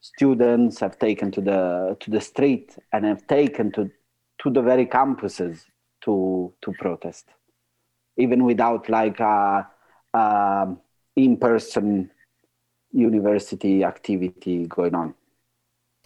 [0.00, 1.62] students have taken to the
[2.00, 3.90] to the street and have taken to
[4.40, 5.54] to the very campuses
[6.04, 6.14] to
[6.62, 7.26] to protest
[8.16, 9.66] even without like a
[10.14, 10.80] um,
[11.16, 12.10] in-person
[12.92, 15.14] university activity going on.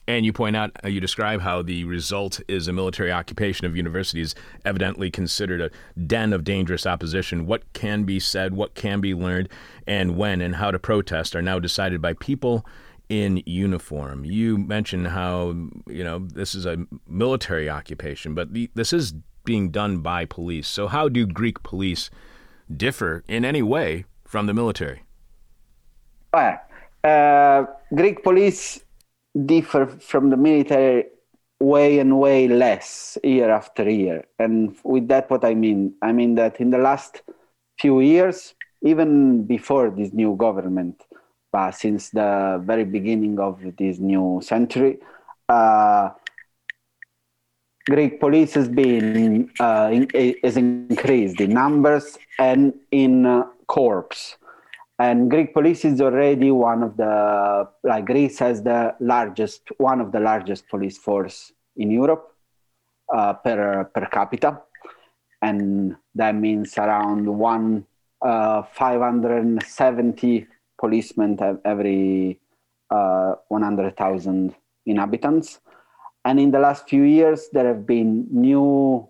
[0.08, 3.76] And you point out, uh, you describe how the result is a military occupation of
[3.76, 7.44] universities, evidently considered a den of dangerous opposition.
[7.44, 9.50] What can be said, what can be learned,
[9.86, 12.64] and when and how to protest are now decided by people
[13.10, 14.24] in uniform.
[14.24, 15.54] You mentioned how
[15.86, 19.12] you know this is a military occupation, but the, this is
[19.44, 20.68] being done by police.
[20.68, 22.08] So how do Greek police
[22.74, 25.02] differ in any way from the military?
[27.04, 28.82] Uh, Greek police
[29.46, 31.06] differ from the military
[31.60, 34.24] way and way less year after year.
[34.38, 35.94] And with that, what I mean?
[36.02, 37.22] I mean that in the last
[37.80, 41.02] few years, even before this new government,
[41.50, 44.98] but since the very beginning of this new century,
[45.48, 46.10] uh,
[47.88, 50.08] Greek police has been uh, in,
[50.44, 54.36] has increased in numbers and in uh, corps.
[54.98, 60.10] And Greek police is already one of the like Greece has the largest one of
[60.12, 62.34] the largest police force in Europe
[63.14, 64.60] uh, per per capita,
[65.42, 67.86] and that means around one
[68.22, 70.46] uh, 570
[70.78, 72.40] policemen every
[72.90, 74.54] uh, 100,000
[74.86, 75.60] inhabitants.
[76.24, 79.08] And in the last few years, there have been new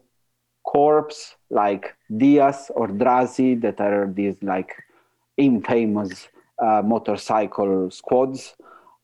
[0.65, 4.75] corps like Dias or Drasi that are these like
[5.39, 8.55] infamous uh, motorcycle squads.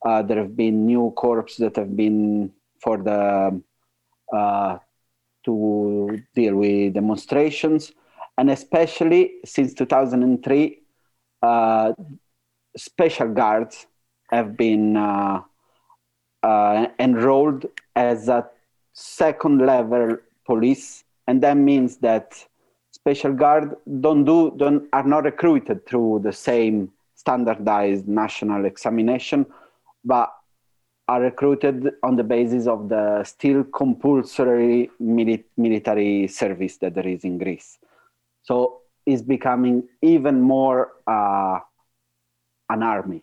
[0.04, 3.62] Uh, there have been new corps that have been for the
[4.32, 4.78] uh,
[5.44, 7.92] to deal with demonstrations,
[8.36, 10.80] and especially since 2003,
[11.42, 11.92] uh,
[12.76, 13.86] special guards
[14.30, 15.40] have been uh,
[16.42, 18.46] uh, enrolled as a
[18.92, 20.16] second level
[20.46, 22.46] police, and that means that
[23.04, 29.44] special guard don't do don't are not recruited through the same standardized national examination,
[30.04, 30.32] but
[31.06, 37.24] are recruited on the basis of the still compulsory mili- military service that there is
[37.24, 37.78] in Greece.
[38.42, 41.58] So it's becoming even more uh,
[42.70, 43.22] an army,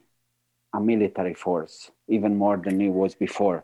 [0.76, 3.64] a military force, even more than it was before.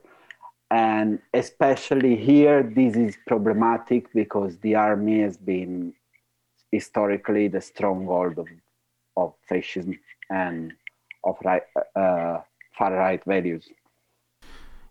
[0.71, 5.93] And especially here, this is problematic because the army has been
[6.71, 8.47] historically the stronghold of,
[9.15, 9.97] of fascism
[10.30, 10.73] and
[11.23, 11.63] of right,
[11.95, 12.39] uh,
[12.77, 13.67] far right values.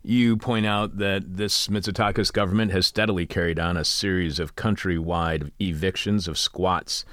[0.03, 5.51] You point out that this Mitsotakis government has steadily carried on a series of countrywide
[5.61, 7.05] evictions of squats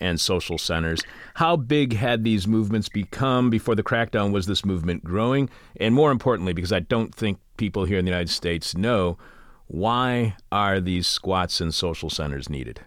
[0.00, 1.02] and social centers.
[1.34, 4.32] How big had these movements become before the crackdown?
[4.32, 5.50] Was this movement growing?
[5.78, 9.18] And more importantly, because I don't think people here in the United States know,
[9.66, 12.80] why are these squats and social centers needed?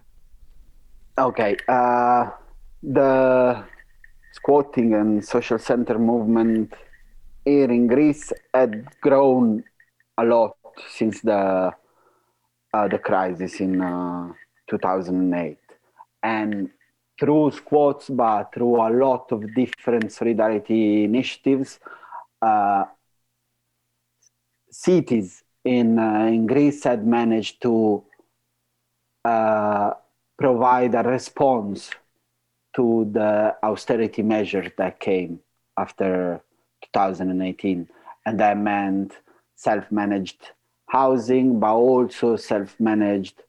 [1.18, 1.56] Okay.
[1.68, 2.30] Uh,
[2.82, 3.64] the
[4.32, 6.72] squatting and social center movement
[7.44, 9.62] here in Greece had grown
[10.16, 10.56] a lot
[10.90, 11.70] since the
[12.74, 14.32] uh, the crisis in uh,
[14.70, 15.58] 2008,
[16.22, 16.70] and
[17.20, 21.78] through squats, but through a lot of different solidarity initiatives,
[22.40, 22.84] uh,
[24.70, 28.02] cities in uh, in Greece had managed to
[29.26, 29.92] uh,
[30.38, 31.90] provide a response
[32.74, 35.40] to the austerity measures that came
[35.78, 36.42] after
[36.92, 37.88] 2018.
[38.24, 39.12] And that meant
[39.56, 40.50] self managed
[40.86, 43.42] housing, but also self managed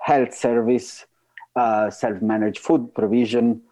[0.00, 1.06] health service,
[1.56, 3.62] uh, self managed food provision.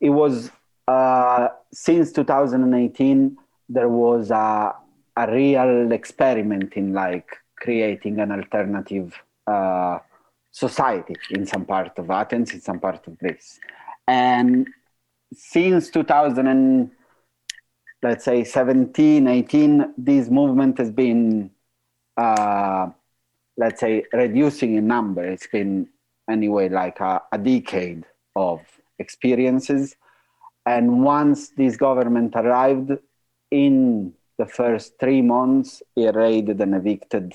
[0.00, 0.50] It was
[0.88, 3.36] uh, since 2018,
[3.68, 4.74] there was a,
[5.16, 9.14] a real experiment in like creating an alternative
[9.46, 9.98] uh,
[10.56, 13.60] society in some part of Athens, in some part of Greece.
[14.08, 14.66] And
[15.34, 16.90] since 2000, and,
[18.02, 21.50] let's say 17, 18, this movement has been,
[22.16, 22.86] uh,
[23.58, 25.22] let's say, reducing in number.
[25.24, 25.88] It's been,
[26.30, 28.60] anyway, like a, a decade of
[28.98, 29.94] experiences.
[30.64, 32.92] And once this government arrived,
[33.50, 37.34] in the first three months, it raided and evicted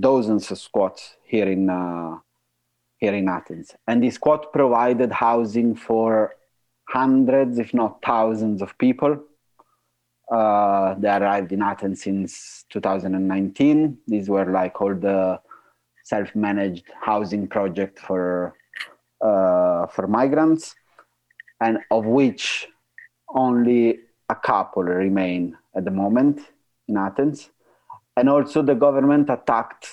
[0.00, 2.18] dozens of squats here in uh,
[3.02, 3.74] here in Athens.
[3.88, 6.36] And this squat provided housing for
[6.88, 9.12] hundreds, if not thousands, of people.
[10.30, 13.98] Uh, they arrived in Athens since 2019.
[14.06, 15.40] These were like all the
[16.04, 18.54] self-managed housing project for
[19.20, 20.74] uh, for migrants,
[21.60, 22.68] and of which
[23.44, 26.40] only a couple remain at the moment
[26.88, 27.50] in Athens.
[28.16, 29.86] And also, the government attacked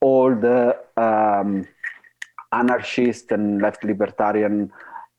[0.00, 1.66] all the um,
[2.52, 4.70] anarchist and left libertarian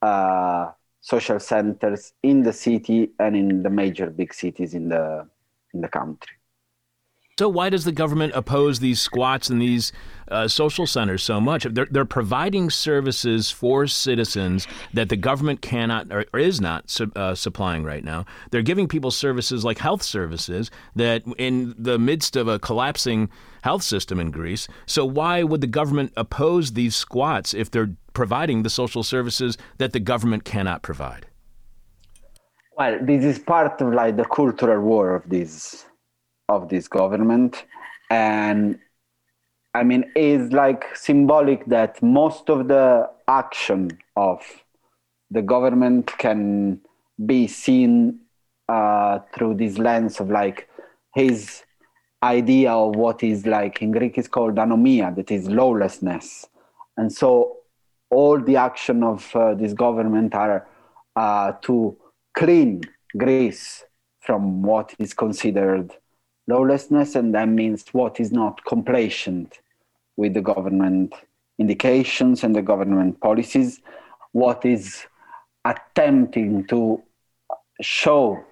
[0.02, 5.26] uh, social centers in the city and in the major big cities in the
[5.72, 6.39] in the country.
[7.40, 9.92] So why does the government oppose these squats and these
[10.30, 11.64] uh, social centers so much?
[11.64, 17.34] They're, they're providing services for citizens that the government cannot or, is not su- uh,
[17.34, 18.26] supplying right now.
[18.50, 23.30] They're giving people services like health services that, in the midst of a collapsing
[23.62, 28.64] health system in Greece, so why would the government oppose these squats if they're providing
[28.64, 31.24] the social services that the government cannot provide?
[32.76, 35.86] Well, this is part of like the cultural war of this
[36.50, 37.64] of this government.
[38.10, 38.78] And
[39.74, 44.40] i mean it's like symbolic that most of the action of
[45.30, 46.80] the government can
[47.24, 48.18] be seen
[48.68, 50.68] uh, through this lens of like
[51.14, 51.62] his
[52.22, 56.46] idea of what is like in greek is called anomia that is lawlessness.
[56.96, 57.56] And so
[58.10, 60.66] all the action of uh, this government are
[61.16, 61.96] uh, to
[62.36, 62.82] clean
[63.16, 63.84] Greece
[64.20, 65.92] from what is considered
[66.52, 69.60] lawlessness, and that means what is not complacent
[70.16, 71.14] with the government
[71.58, 73.80] indications and the government policies,
[74.32, 75.06] what is
[75.64, 77.02] attempting to
[77.80, 78.42] show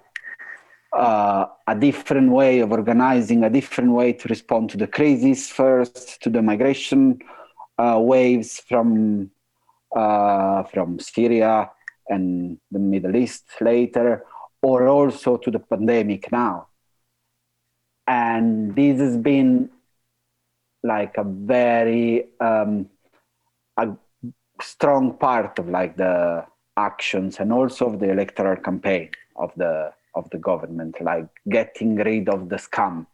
[0.93, 6.21] uh, a different way of organizing, a different way to respond to the crisis first,
[6.21, 7.19] to the migration
[7.77, 9.29] uh, waves from
[9.95, 11.69] uh, from Syria
[12.07, 14.25] and the Middle East later,
[14.61, 16.68] or also to the pandemic now.
[18.09, 19.69] And this has been
[20.83, 22.89] like a very um,
[23.77, 23.89] a
[24.61, 26.43] strong part of like the
[26.75, 32.29] actions and also of the electoral campaign of the of the government, like getting rid
[32.29, 33.05] of the scam.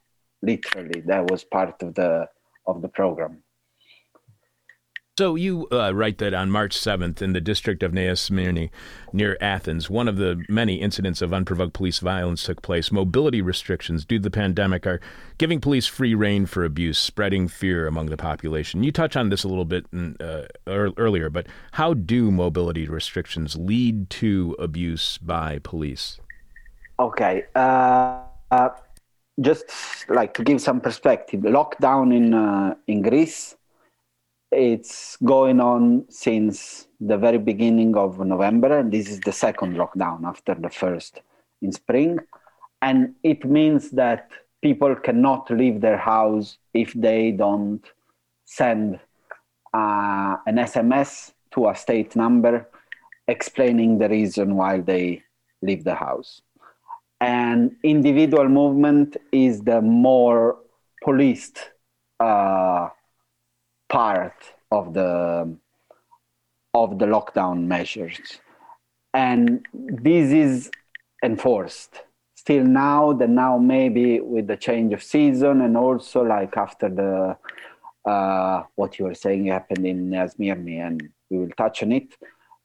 [0.41, 2.29] Literally, that was part of the
[2.65, 3.43] of the program.
[5.17, 8.69] So you uh, write that on March 7th in the district of Nea Smyrni
[9.13, 12.91] near Athens, one of the many incidents of unprovoked police violence took place.
[12.91, 14.99] Mobility restrictions due to the pandemic are
[15.37, 18.83] giving police free rein for abuse, spreading fear among the population.
[18.83, 23.55] You touch on this a little bit in, uh, earlier, but how do mobility restrictions
[23.55, 26.19] lead to abuse by police?
[26.99, 27.45] Okay.
[27.55, 28.19] Uh,
[28.51, 28.69] uh
[29.39, 29.65] just
[30.09, 33.55] like to give some perspective, lockdown in uh, in Greece
[34.55, 40.23] it's going on since the very beginning of November, and this is the second lockdown
[40.25, 41.21] after the first
[41.61, 42.19] in spring.
[42.81, 44.29] And it means that
[44.61, 47.83] people cannot leave their house if they don't
[48.45, 48.99] send
[49.73, 52.67] uh, an SMS to a state number
[53.27, 55.23] explaining the reason why they
[55.61, 56.41] leave the house.
[57.19, 60.57] And individual movement is the more
[61.03, 61.71] policed
[62.19, 62.89] uh,
[63.89, 64.35] part
[64.71, 65.55] of the
[66.73, 68.19] of the lockdown measures.
[69.13, 70.69] And this is
[71.23, 72.01] enforced.
[72.35, 77.37] Still now that now maybe with the change of season and also like after the
[78.09, 82.15] uh, what you were saying happened in Smyrni and we will touch on it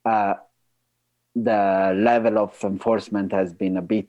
[0.05, 0.35] uh,
[1.35, 4.09] the level of enforcement has been a bit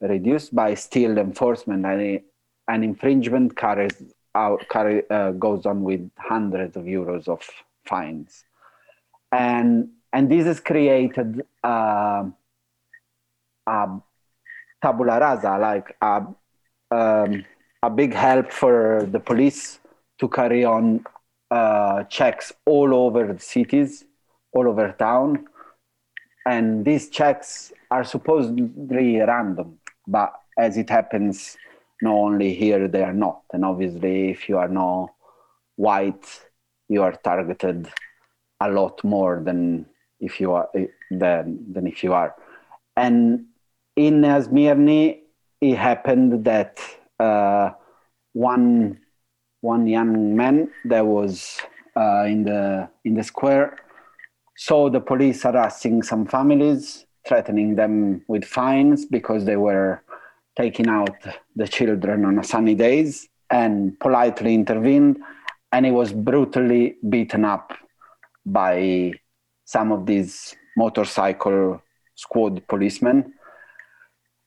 [0.00, 2.20] reduced by still enforcement and
[2.68, 7.40] an infringement carries out, carry, uh, goes on with hundreds of euros of
[7.84, 8.44] fines.
[9.32, 12.24] And, and this has created uh,
[13.66, 13.88] a
[14.82, 16.26] tabula rasa, like a,
[16.90, 17.44] um,
[17.82, 19.80] a big help for the police
[20.18, 21.04] to carry on
[21.50, 24.04] uh, checks all over the cities,
[24.52, 25.46] all over town.
[26.46, 31.56] And these checks are supposedly random, but as it happens
[32.02, 33.42] not only here they are not.
[33.52, 35.10] And obviously if you are not
[35.76, 36.26] white
[36.88, 37.88] you are targeted
[38.60, 39.86] a lot more than
[40.20, 40.68] if you are
[41.10, 42.34] than, than if you are.
[42.96, 43.46] And
[43.96, 45.20] in Smyrni
[45.60, 46.80] it happened that
[47.18, 47.70] uh,
[48.32, 49.00] one
[49.60, 51.60] one young man that was
[51.96, 53.78] uh, in the in the square
[54.56, 60.02] saw the police harassing some families threatening them with fines because they were
[60.56, 61.16] taking out
[61.54, 65.18] the children on sunny days and politely intervened
[65.72, 67.72] and he was brutally beaten up
[68.44, 69.12] by
[69.64, 71.82] some of these motorcycle
[72.14, 73.34] squad policemen.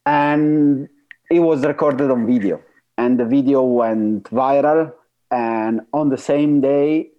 [0.05, 0.89] And
[1.29, 2.61] it was recorded on video.
[2.97, 4.93] And the video went viral.
[5.29, 7.09] And on the same day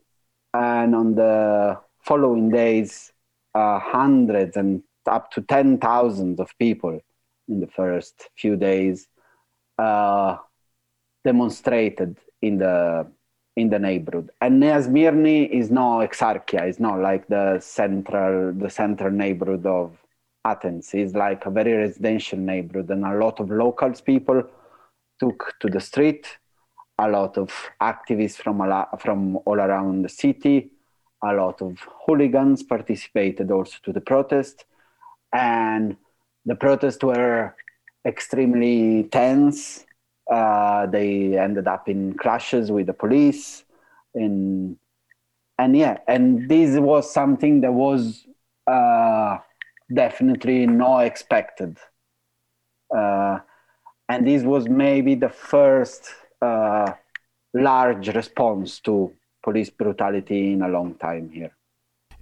[0.53, 3.13] and on the following days
[3.55, 7.01] uh, hundreds and up to 10,000 of people
[7.51, 9.09] in the first few days
[9.79, 10.37] uh,
[11.25, 13.07] demonstrated in the
[13.57, 14.31] in the neighborhood.
[14.41, 19.99] And Nea Smyrni is not Exarchia, it's not like the central the central neighborhood of
[20.45, 20.95] Athens.
[20.95, 24.43] It's like a very residential neighborhood, and a lot of locals people
[25.19, 26.27] took to the street.
[26.99, 27.51] A lot of
[27.83, 28.59] activists from
[28.99, 30.71] from all around the city.
[31.23, 34.65] A lot of hooligans participated also to the protest,
[35.33, 35.97] and
[36.45, 37.55] the protests were
[38.07, 39.85] extremely tense.
[40.31, 43.65] Uh, they ended up in clashes with the police,
[44.15, 44.77] in,
[45.59, 48.27] and yeah, and this was something that was
[48.67, 49.39] uh,
[49.93, 51.77] definitely not expected.
[52.97, 53.39] Uh,
[54.09, 56.09] and this was maybe the first
[56.41, 56.93] uh,
[57.55, 59.13] large response to
[59.43, 61.57] police brutality in a long time here.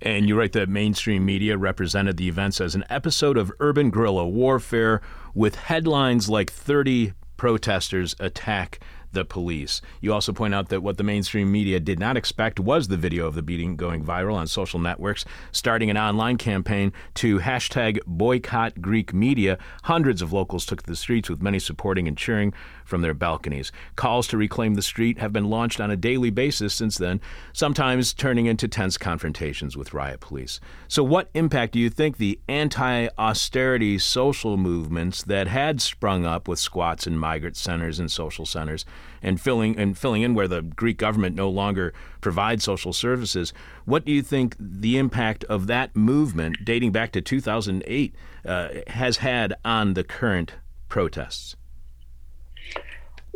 [0.01, 4.29] And you write that mainstream media represented the events as an episode of urban guerrilla
[4.29, 5.01] warfare
[5.35, 8.81] with headlines like 30 protesters attack
[9.13, 9.81] the police.
[10.01, 13.27] You also point out that what the mainstream media did not expect was the video
[13.27, 18.81] of the beating going viral on social networks, starting an online campaign to hashtag boycott
[18.81, 19.59] Greek media.
[19.85, 22.53] Hundreds of locals took to the streets with many supporting and cheering
[22.89, 23.71] from their balconies.
[23.97, 27.21] Calls to reclaim the street have been launched on a daily basis since then,
[27.53, 30.59] sometimes turning into tense confrontations with riot police.
[30.89, 36.49] So, what impact do you think the anti austerity social movements that had sprung up
[36.49, 38.85] with squats and migrant centers and social centers
[39.23, 43.53] and filling and filling in where the Greek government no longer provides social services.
[43.85, 48.15] What do you think the impact of that movement, dating back to 2008,
[48.45, 50.55] uh, has had on the current
[50.89, 51.58] protests?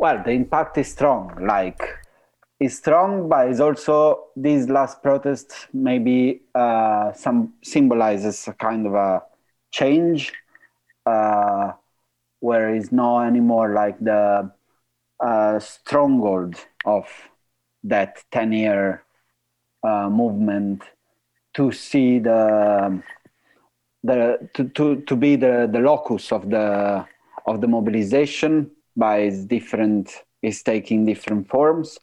[0.03, 1.31] Well, the impact is strong.
[1.47, 1.81] Like,
[2.59, 8.95] it's strong, but it's also this last protest maybe uh, some symbolizes a kind of
[8.95, 9.23] a
[9.71, 10.33] change,
[11.05, 11.71] uh,
[12.41, 14.51] where it's not anymore like the
[15.21, 17.07] uh, stronghold of
[17.85, 19.05] that ten-year
[19.87, 20.83] uh, movement
[21.53, 23.01] to see the
[24.03, 27.05] the to, to, to be the, the locus of the
[27.45, 31.97] of the mobilization by its different is taking different forms.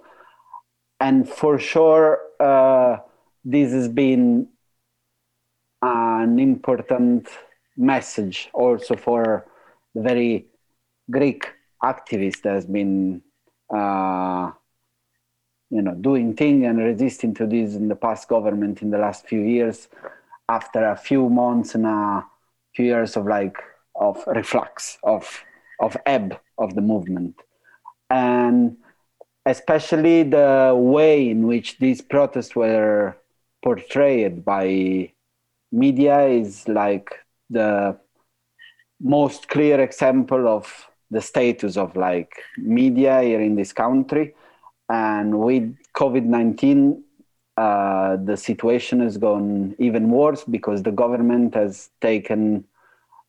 [0.99, 2.99] And for sure uh,
[3.45, 4.49] this has been
[5.83, 7.29] an important
[7.77, 9.47] message also for
[9.95, 10.47] the very
[11.11, 13.23] greek activist that has been
[13.75, 14.51] uh,
[15.71, 19.27] you know doing thing and resisting to this in the past government in the last
[19.27, 19.89] few years
[20.49, 22.25] after a few months and a
[22.75, 23.57] few years of like
[23.95, 25.43] of reflux of
[25.79, 27.35] of ebb of the movement.
[28.09, 28.77] And
[29.47, 33.17] especially the way in which these protests were
[33.63, 35.13] portrayed by
[35.73, 37.11] media is like
[37.49, 37.97] the
[39.01, 44.35] most clear example of the status of like media here in this country
[44.89, 47.01] and with covid-19
[47.57, 52.65] uh, the situation has gone even worse because the government has taken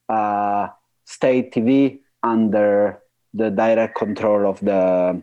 [0.09, 0.67] uh,
[1.05, 3.00] state tv under
[3.33, 5.21] the direct control of the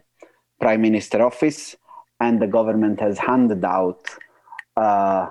[0.61, 1.77] prime minister office
[2.21, 4.01] and the government has handed out
[4.77, 5.27] uh,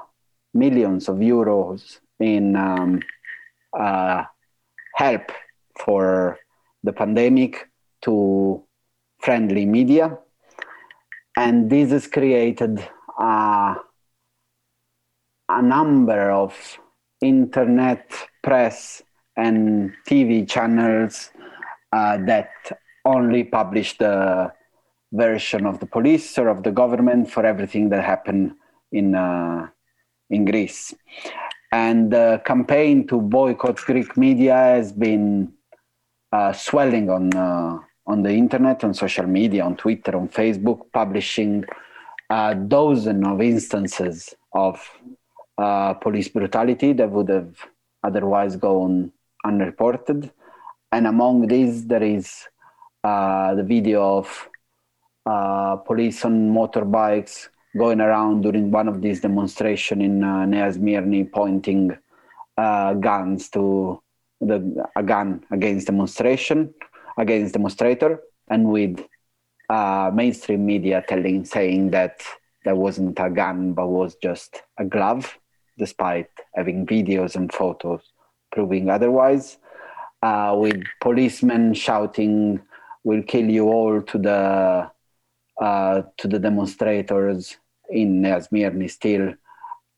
[0.54, 3.02] millions of euros in um,
[3.78, 4.24] uh,
[4.96, 5.32] help
[5.80, 6.40] for
[6.84, 7.70] the pandemic
[8.02, 8.64] to
[9.20, 10.18] friendly media.
[11.36, 12.80] And this has created
[13.20, 13.76] uh,
[15.50, 16.80] a number of
[17.22, 18.12] internet
[18.44, 19.02] press
[19.36, 21.32] and tv channels
[21.92, 22.52] uh, that
[23.06, 24.52] only publish the
[25.12, 28.54] version of the police or of the government for everything that happened
[28.92, 29.68] in uh,
[30.30, 30.94] in Greece.
[31.72, 35.54] And the campaign to boycott Greek media has been
[36.32, 41.66] uh, swelling on uh, on the internet, on social media, on Twitter, on Facebook, publishing
[42.30, 44.90] a dozen of instances of
[45.58, 47.56] uh, police brutality that would have
[48.04, 49.12] otherwise gone
[49.46, 50.32] unreported
[50.92, 52.48] and among these there is
[53.04, 54.50] uh, the video of
[55.26, 61.96] uh, police on motorbikes going around during one of these demonstrations in uh, pointing
[62.58, 64.02] uh, guns to
[64.42, 66.74] the a gun against demonstration
[67.18, 69.04] against demonstrator, and with
[69.70, 72.22] uh, mainstream media telling saying that
[72.64, 75.38] there wasn't a gun but was just a glove,
[75.78, 78.02] despite having videos and photos
[78.52, 79.58] proving otherwise
[80.22, 82.62] uh, with policemen shouting
[83.04, 84.92] "We'll kill you all" to the
[85.62, 87.58] uh, to the demonstrators
[87.90, 89.34] in Smyrni still,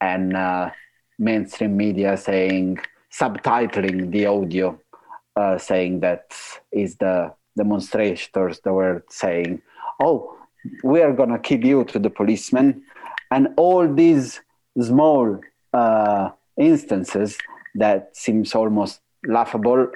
[0.02, 0.72] and uh,
[1.18, 2.80] mainstream media saying
[3.12, 4.80] subtitling the audio,
[5.36, 6.34] uh, saying that
[6.72, 9.62] is the demonstrators that were saying,
[10.00, 10.38] "Oh,
[10.84, 12.84] we are gonna kill you" to the policemen,
[13.32, 14.42] and all these
[14.80, 15.40] small
[15.74, 17.38] uh, instances
[17.76, 19.88] that seems almost laughable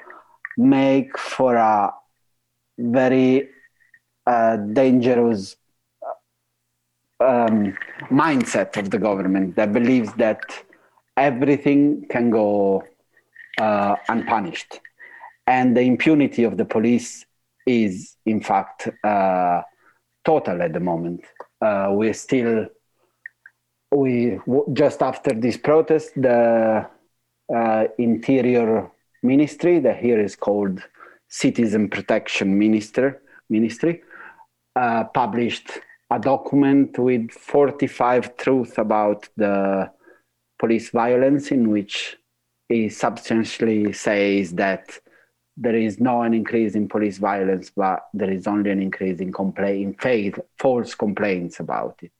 [0.56, 1.92] make for a
[2.78, 3.48] very
[4.26, 5.56] uh, dangerous
[7.20, 7.76] um,
[8.10, 10.40] mindset of the government that believes that
[11.16, 12.82] everything can go
[13.58, 14.80] uh, unpunished.
[15.46, 17.26] And the impunity of the police
[17.66, 19.62] is, in fact, uh,
[20.24, 21.22] total at the moment.
[21.60, 22.66] Uh, we still,
[23.92, 24.38] we
[24.72, 26.86] just after this protest, the
[27.54, 28.90] uh, interior
[29.24, 30.80] ministry that here is called
[31.28, 34.02] Citizen Protection Minister Ministry,
[34.76, 35.70] uh, published
[36.10, 39.90] a document with 45 truths about the
[40.58, 42.16] police violence, in which
[42.68, 44.98] he substantially says that
[45.56, 49.32] there is no an increase in police violence, but there is only an increase in
[49.32, 52.12] complaint, faith, false complaints about it.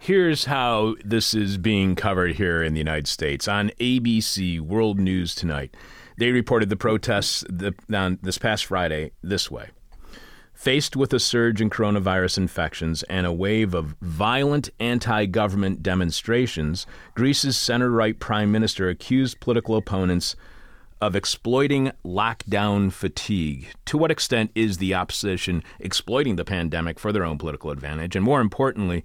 [0.00, 5.34] Here's how this is being covered here in the United States on ABC World News
[5.34, 5.76] Tonight.
[6.16, 7.44] They reported the protests
[7.92, 9.70] on this past Friday this way.
[10.54, 16.86] Faced with a surge in coronavirus infections and a wave of violent anti government demonstrations,
[17.14, 20.36] Greece's center right prime minister accused political opponents
[21.00, 23.68] of exploiting lockdown fatigue.
[23.86, 28.16] To what extent is the opposition exploiting the pandemic for their own political advantage?
[28.16, 29.04] And more importantly,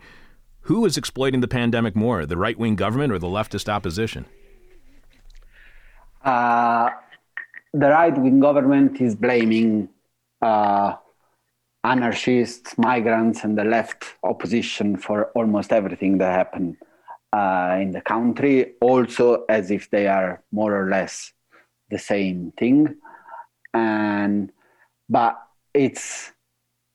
[0.63, 4.25] who is exploiting the pandemic more, the right wing government or the leftist opposition?
[6.23, 6.89] Uh,
[7.73, 9.89] the right wing government is blaming
[10.41, 10.93] uh,
[11.83, 16.77] anarchists, migrants, and the left opposition for almost everything that happened
[17.33, 21.33] uh, in the country, also as if they are more or less
[21.89, 22.95] the same thing.
[23.73, 24.51] And
[25.09, 25.37] but
[25.73, 26.31] it's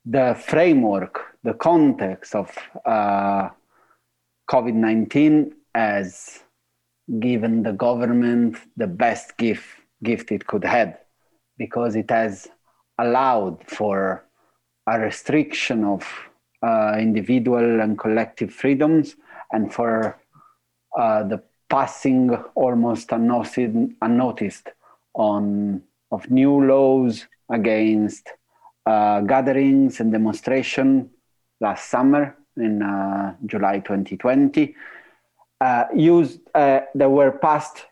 [0.07, 2.57] the framework, the context of
[2.87, 3.51] uh,
[4.51, 6.43] COVID 19 has
[7.21, 9.67] given the government the best gift,
[10.03, 10.99] gift it could have
[11.59, 12.49] because it has
[12.99, 14.25] allowed for
[14.87, 16.07] a restriction of
[16.63, 19.17] uh, individual and collective freedoms
[19.53, 20.19] and for
[20.99, 24.69] uh, the passing almost unnoticed,
[25.15, 28.31] on of new laws against
[28.87, 31.11] uh, gatherings and demonstration
[31.61, 34.77] last summer in uh, July 2020,
[35.61, 37.87] uh, used uh, that were passed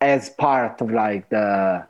[0.00, 1.86] as part of like the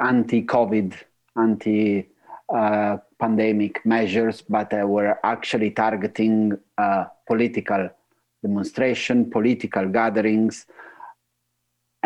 [0.00, 0.94] anti-COVID,
[1.36, 6.58] anti-pandemic measures, but were actually targeting
[7.26, 7.90] political
[8.42, 10.66] demonstration, political gatherings,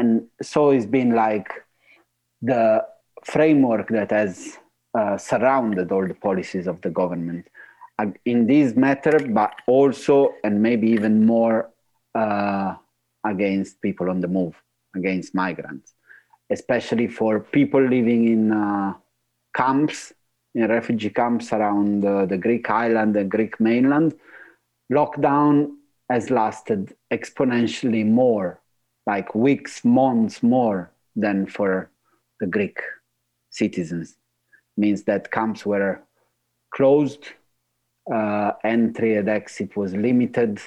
[0.00, 1.48] and so it's been like
[2.40, 2.84] the
[3.24, 4.56] framework that has
[4.98, 7.46] uh, surrounded all the policies of the government
[8.24, 11.70] in this matter, but also and maybe even more
[12.14, 12.74] uh,
[13.24, 14.54] against people on the move,
[14.94, 15.94] against migrants,
[16.50, 18.94] especially for people living in uh,
[19.54, 20.12] camps,
[20.54, 24.14] in refugee camps around uh, the Greek island, the Greek mainland.
[24.92, 25.70] Lockdown
[26.08, 28.60] has lasted exponentially more,
[29.06, 31.90] like weeks, months more than for
[32.40, 32.80] the Greek
[33.50, 34.16] citizens.
[34.76, 36.00] It Means that camps were
[36.74, 37.28] closed
[38.12, 40.60] uh, entry and exit was limited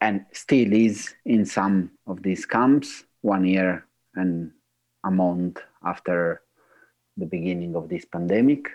[0.00, 3.84] and still is in some of these camps one year
[4.14, 4.52] and
[5.04, 6.42] a month after
[7.16, 8.68] the beginning of this pandemic.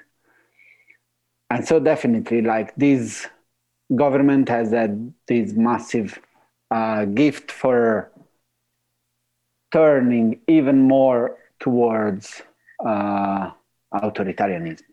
[1.50, 3.28] And so definitely like this
[3.96, 6.20] government has had this massive
[6.72, 8.12] uh, gift for
[9.72, 12.42] turning even more towards
[12.86, 13.52] uh,
[13.94, 14.84] authoritarianism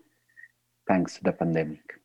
[0.86, 1.99] thanks to the pandemic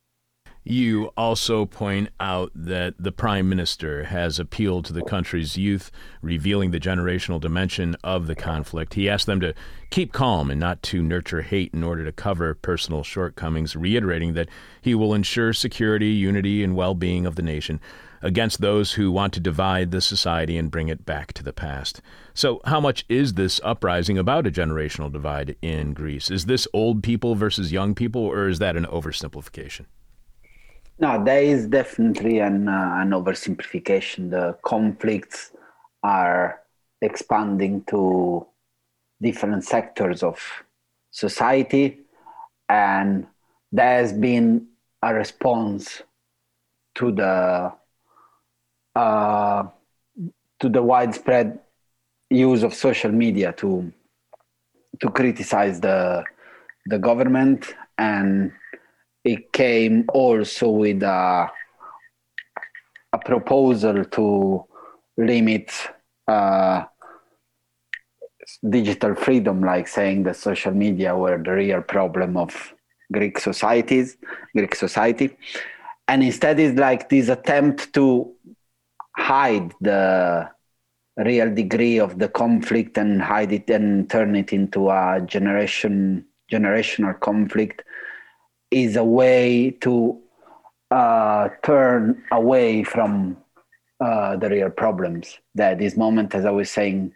[0.68, 5.92] you also point out that the Prime Minister has appealed to the country's youth,
[6.24, 8.96] revealing the generational dimension of the conflict.
[8.96, 9.54] He asked them to
[9.92, 14.50] keep calm and not to nurture hate in order to cover personal shortcomings, reiterating that
[14.82, 17.80] he will ensure security, unity, and well being of the nation
[18.24, 22.02] against those who want to divide the society and bring it back to the past.
[22.34, 26.32] So, how much is this uprising about a generational divide in Greece?
[26.32, 29.86] Is this old people versus young people, or is that an oversimplification?
[30.98, 34.30] No, there is definitely an, uh, an oversimplification.
[34.30, 35.52] The conflicts
[36.04, 36.62] are
[37.02, 38.48] expanding to
[39.22, 40.40] different sectors of
[41.12, 42.00] society,
[42.70, 43.28] and
[43.72, 44.68] there has been
[45.02, 46.02] a response
[46.96, 47.74] to the
[48.96, 49.64] uh,
[50.60, 51.60] to the widespread
[52.30, 53.92] use of social media to
[55.02, 56.24] to criticize the
[56.86, 58.52] the government and
[59.26, 61.50] it came also with a,
[63.12, 64.64] a proposal to
[65.18, 65.72] limit
[66.28, 66.84] uh,
[68.70, 72.74] digital freedom, like saying that social media were the real problem of
[73.12, 74.18] Greek societies,
[74.56, 75.36] Greek society,
[76.08, 78.32] and instead it's like this attempt to
[79.18, 80.48] hide the
[81.18, 87.20] real degree of the conflict and hide it and turn it into a generation generational
[87.22, 87.82] conflict
[88.76, 90.20] is a way to
[90.92, 93.38] uh, turn away from
[94.02, 95.40] uh, the real problems.
[95.56, 97.14] That this moment, as I was saying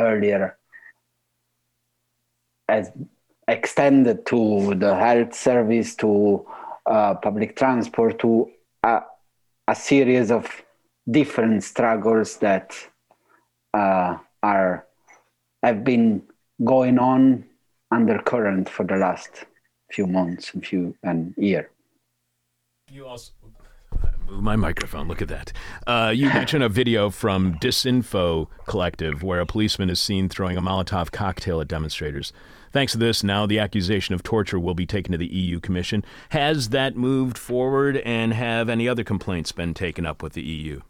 [0.00, 0.56] earlier,
[2.66, 2.90] has
[3.46, 6.46] extended to the health service, to
[6.86, 8.50] uh, public transport, to
[8.82, 9.02] a,
[9.68, 10.48] a, series of
[11.10, 12.74] different struggles that
[13.74, 14.86] uh, are
[15.62, 16.22] have been
[16.64, 17.44] going on
[17.90, 19.44] undercurrent for the last
[19.92, 21.70] few months and few and year.
[22.90, 23.32] You also
[24.26, 25.08] move my microphone.
[25.08, 25.52] Look at that.
[25.86, 30.62] Uh, you mentioned a video from Disinfo Collective where a policeman is seen throwing a
[30.62, 32.32] Molotov cocktail at demonstrators.
[32.72, 36.02] Thanks to this, now the accusation of torture will be taken to the EU Commission.
[36.30, 40.80] Has that moved forward, and have any other complaints been taken up with the EU?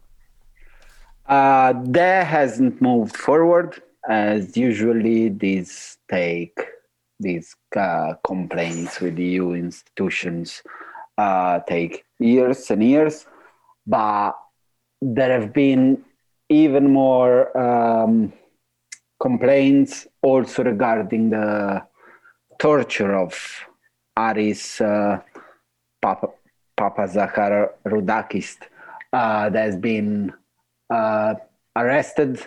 [1.25, 6.57] Uh, that hasn't moved forward, as usually these take
[7.19, 10.61] these uh, complaints with EU institutions
[11.17, 13.25] uh, take years and years.
[13.85, 14.33] But
[15.01, 16.03] there have been
[16.49, 18.33] even more um,
[19.19, 21.83] complaints also regarding the
[22.59, 23.33] torture of
[24.17, 25.19] Aris uh,
[26.01, 26.27] Papa,
[26.75, 28.57] Papa Zachar Rudakis
[29.11, 30.33] uh, that has been
[30.89, 31.35] uh,
[31.75, 32.45] arrested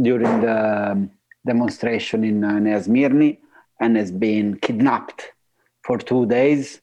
[0.00, 1.08] during the
[1.46, 2.58] demonstration in uh,
[3.80, 5.32] and has been kidnapped
[5.84, 6.80] for two days,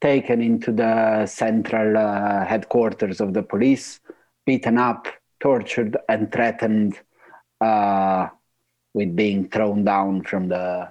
[0.00, 4.00] taken into the central uh, headquarters of the police,
[4.46, 5.06] beaten up,
[5.40, 6.98] tortured, and threatened
[7.60, 8.28] uh,
[8.94, 10.90] with being thrown down from the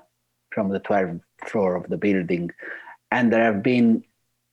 [0.52, 2.50] from the 12th floor of the building.
[3.12, 4.04] And there have been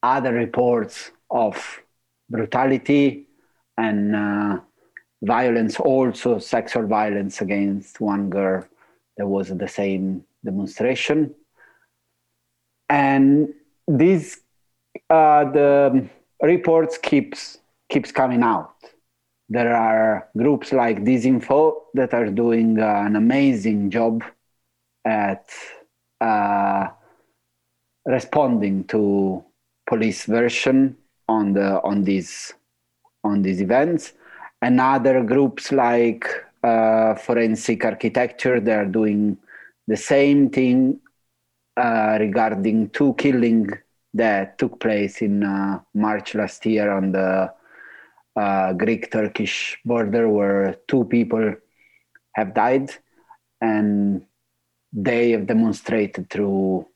[0.03, 1.82] other reports of
[2.28, 3.26] brutality
[3.78, 4.61] and uh,
[5.22, 8.64] violence, also sexual violence against one girl
[9.16, 11.34] There was the same demonstration.
[12.88, 13.53] And
[13.86, 14.40] these
[15.11, 16.09] uh, the
[16.42, 18.74] reports keeps keeps coming out.
[19.49, 21.61] There are groups like Disinfo
[21.94, 24.24] that are doing uh, an amazing job
[25.05, 25.49] at
[26.20, 26.88] uh,
[28.05, 29.44] responding to
[29.86, 30.97] police version
[31.28, 32.55] on the on these
[33.22, 34.14] on these events,
[34.62, 36.26] and other groups like
[36.62, 39.38] uh, Forensic Architecture they are doing
[39.87, 41.01] the same thing
[41.76, 43.70] uh, regarding two killing
[44.14, 47.53] that took place in uh, March last year on the
[48.37, 51.55] uh, Greek-Turkish border, where two people
[52.34, 52.91] have died,
[53.61, 54.22] and
[54.93, 56.87] they have demonstrated through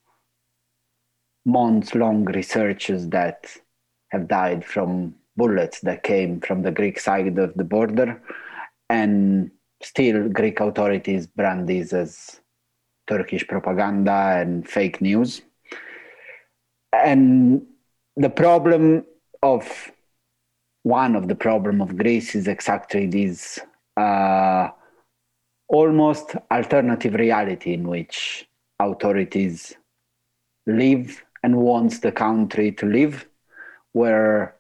[1.45, 3.55] months-long researches that
[4.09, 8.21] have died from bullets that came from the Greek side of the border,
[8.89, 9.51] and
[9.83, 12.40] still Greek authorities brand these as
[13.11, 15.43] Turkish propaganda and fake news.
[16.93, 17.67] And
[18.17, 19.05] the problem
[19.43, 19.91] of
[20.85, 23.59] one of the problem of Greece is exactly this
[23.97, 24.69] uh,
[25.69, 28.49] almost alternative reality in which
[28.79, 29.75] authorities
[30.67, 33.27] live and wants the country to live,
[33.93, 34.55] where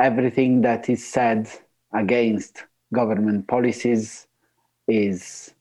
[0.00, 1.48] everything that is said
[1.94, 4.26] against government policies
[4.88, 5.54] is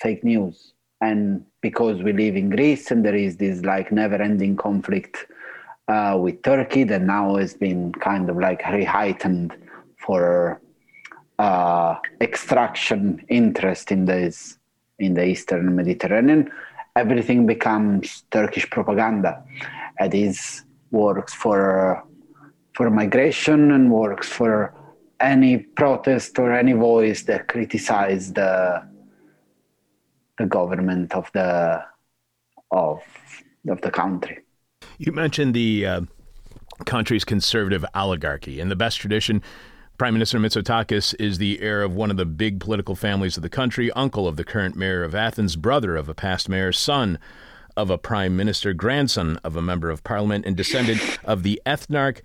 [0.00, 5.26] fake news and because we live in Greece and there is this like never-ending conflict
[5.88, 9.56] uh, with Turkey that now has been kind of like heightened
[9.96, 10.60] for
[11.38, 14.58] uh, extraction interest in this
[14.98, 16.50] in the Eastern Mediterranean,
[16.96, 19.44] everything becomes Turkish propaganda.
[19.98, 22.02] And this works for
[22.74, 24.72] for migration and works for
[25.20, 28.82] any protest or any voice that criticizes the
[30.38, 31.84] the government of the
[32.70, 33.02] of
[33.68, 34.38] of the country.
[34.98, 36.00] You mentioned the uh,
[36.84, 38.60] country's conservative oligarchy.
[38.60, 39.42] In the best tradition,
[39.96, 43.48] Prime Minister Mitsotakis is the heir of one of the big political families of the
[43.48, 47.18] country, uncle of the current mayor of Athens, brother of a past mayor, son
[47.76, 52.20] of a prime minister, grandson of a member of parliament, and descendant of the ethnarch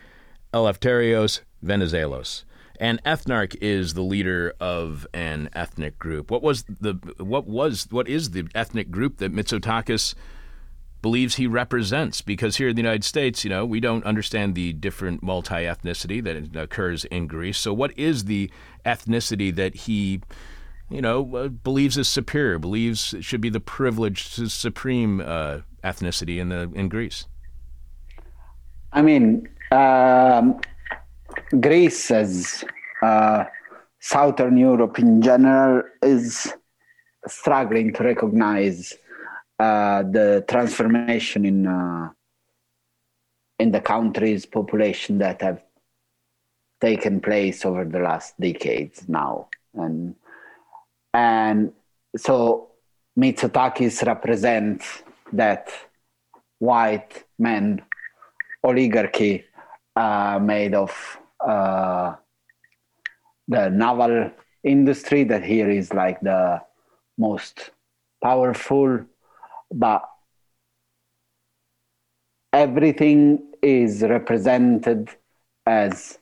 [0.54, 2.44] Eleftherios Venizelos.
[2.84, 6.30] An ethnarch is the leader of an ethnic group.
[6.30, 10.16] What was the what was what is the ethnic group that Mitsotakis
[11.02, 12.20] believes he represents?
[12.22, 16.62] Because here in the United States, you know, we don't understand the different multi-ethnicity that
[16.62, 17.58] occurs in Greece.
[17.58, 18.52] So, what is the
[18.86, 20.20] ethnicity that he
[20.90, 26.50] you know, uh, believes is superior, believes should be the privileged, supreme uh, ethnicity in
[26.50, 27.28] the in Greece.
[28.92, 30.60] I mean, um,
[31.60, 32.64] Greece, as
[33.02, 33.46] uh,
[34.00, 36.54] Southern Europe in general, is
[37.28, 38.94] struggling to recognize
[39.60, 42.10] uh, the transformation in uh,
[43.60, 45.62] in the country's population that have
[46.82, 50.16] taken place over the last decades now, and
[51.14, 51.72] and
[52.18, 52.70] so
[53.18, 55.72] Mitsotakis represents that
[56.60, 57.82] white man
[58.64, 59.46] oligarchy
[59.96, 62.16] uh, made of uh,
[63.48, 64.32] the naval
[64.64, 66.62] industry that here is like the
[67.18, 67.72] most
[68.24, 69.00] powerful,
[69.72, 70.10] but
[72.54, 75.10] everything is represented
[75.66, 76.20] as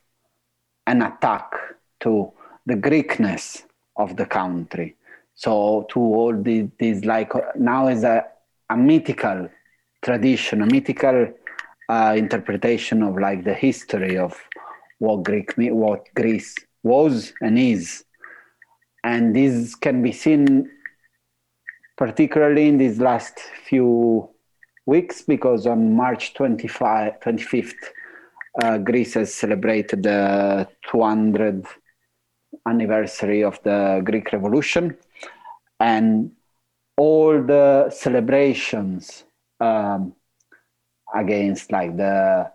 [0.88, 1.54] an attack
[2.00, 2.32] to
[2.66, 3.64] the Greekness
[3.98, 4.96] of the country.
[5.36, 8.26] So to all these, these like now is a,
[8.70, 9.50] a mythical
[10.02, 11.34] tradition, a mythical
[11.90, 14.40] uh, interpretation of like the history of
[15.02, 18.06] what Greek, what Greece was and is,
[19.04, 20.70] and this can be seen
[21.98, 24.30] particularly in these last few
[24.86, 27.74] weeks because on March 25, 25th,
[28.64, 31.68] uh, Greece has celebrated the 200th
[32.68, 34.96] anniversary of the Greek Revolution,
[35.80, 36.32] and
[36.96, 39.24] all the celebrations
[39.60, 40.14] um,
[41.16, 42.52] against like the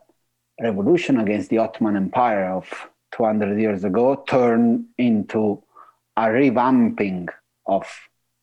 [0.61, 2.69] revolution against the Ottoman Empire of
[3.13, 5.63] 200 years ago turned into
[6.17, 7.29] a revamping
[7.67, 7.87] of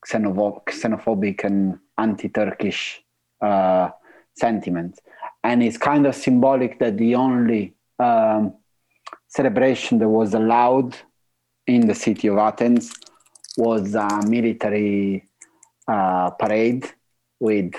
[0.07, 3.01] xenophobic and anti-Turkish
[3.41, 3.89] uh,
[4.35, 4.99] sentiments.
[5.43, 8.53] And it's kind of symbolic that the only um,
[9.27, 10.95] celebration that was allowed
[11.67, 12.93] in the city of Athens
[13.57, 15.27] was a military
[15.87, 16.89] uh, parade
[17.39, 17.73] with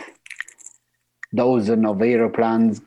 [1.35, 2.81] dozens of aeroplanes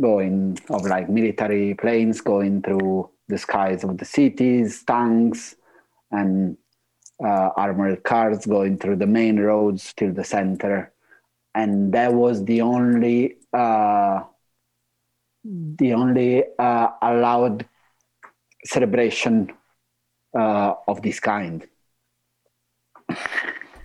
[0.00, 5.56] going of like military planes going through the skies of the cities, tanks,
[6.10, 6.56] and
[7.22, 10.92] uh, armored cars going through the main roads till the center,
[11.54, 14.22] and that was the only uh,
[15.44, 17.66] the only uh, allowed
[18.64, 19.52] celebration
[20.36, 21.66] uh, of this kind.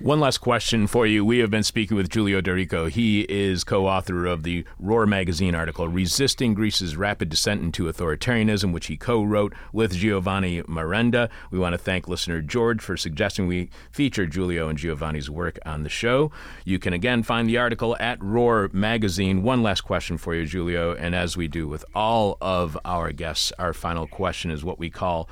[0.01, 1.25] One last question for you.
[1.25, 2.85] We have been speaking with Giulio D'Errico.
[2.85, 8.71] He is co author of the Roar magazine article, Resisting Greece's Rapid Descent into Authoritarianism,
[8.71, 11.29] which he co wrote with Giovanni Marenda.
[11.51, 15.83] We want to thank listener George for suggesting we feature Giulio and Giovanni's work on
[15.83, 16.31] the show.
[16.63, 19.43] You can again find the article at Roar Magazine.
[19.43, 20.95] One last question for you, Giulio.
[20.95, 24.89] And as we do with all of our guests, our final question is what we
[24.89, 25.27] call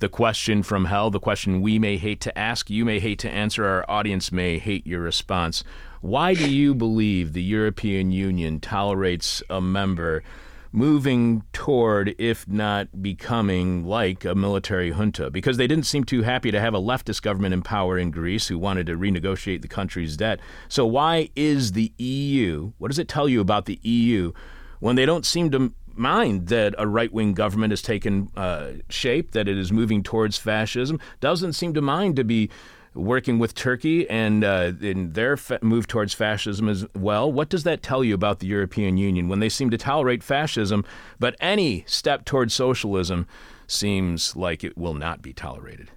[0.00, 3.30] the question from hell, the question we may hate to ask, you may hate to
[3.30, 5.64] answer, our audience may hate your response.
[6.00, 10.22] Why do you believe the European Union tolerates a member
[10.70, 15.30] moving toward, if not becoming, like a military junta?
[15.30, 18.46] Because they didn't seem too happy to have a leftist government in power in Greece
[18.46, 20.38] who wanted to renegotiate the country's debt.
[20.68, 24.32] So, why is the EU, what does it tell you about the EU,
[24.78, 29.32] when they don't seem to mind that a right wing government has taken uh, shape,
[29.32, 32.50] that it is moving towards fascism, doesn't seem to mind to be
[32.94, 37.30] working with Turkey and uh, in their fa- move towards fascism as well.
[37.30, 40.84] What does that tell you about the European Union when they seem to tolerate fascism,
[41.18, 43.26] but any step towards socialism
[43.66, 45.90] seems like it will not be tolerated?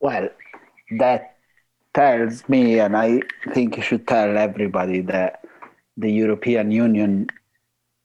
[0.00, 0.28] Well,
[0.98, 1.36] that
[1.94, 3.20] tells me, and I
[3.52, 5.44] think you should tell everybody that
[5.96, 7.28] the European Union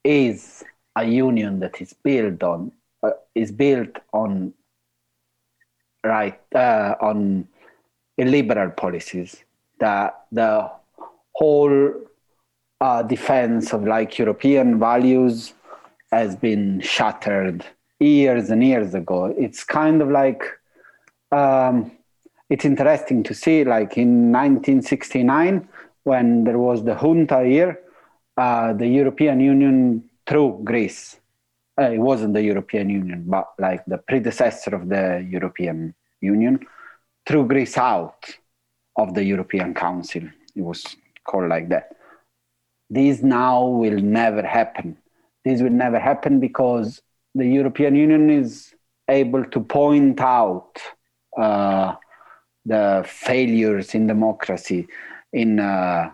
[0.04, 0.64] is
[0.96, 2.72] a union that is built on
[3.04, 4.54] uh, is built on
[6.04, 7.48] right uh, on
[8.18, 9.44] illiberal policies
[9.80, 10.70] that the
[11.34, 11.94] whole
[12.82, 15.54] uh, defense of like European values
[16.12, 17.66] has been shattered
[18.00, 19.26] years and years ago.
[19.38, 20.44] It's kind of like
[21.32, 21.92] um,
[22.50, 25.68] it's interesting to see like in 1969
[26.04, 27.80] when there was the junta here
[28.38, 31.20] uh, the European Union through Greece.
[31.80, 36.60] Uh, it wasn't the European Union, but like the predecessor of the European Union,
[37.26, 38.26] threw Greece out
[38.96, 40.24] of the European Council.
[40.56, 40.84] It was
[41.24, 41.96] called like that.
[42.90, 44.98] This now will never happen.
[45.44, 47.02] This will never happen because
[47.36, 48.74] the European Union is
[49.10, 50.74] able to point out
[51.38, 51.96] uh,
[52.66, 54.88] the failures in democracy
[55.32, 56.12] in uh,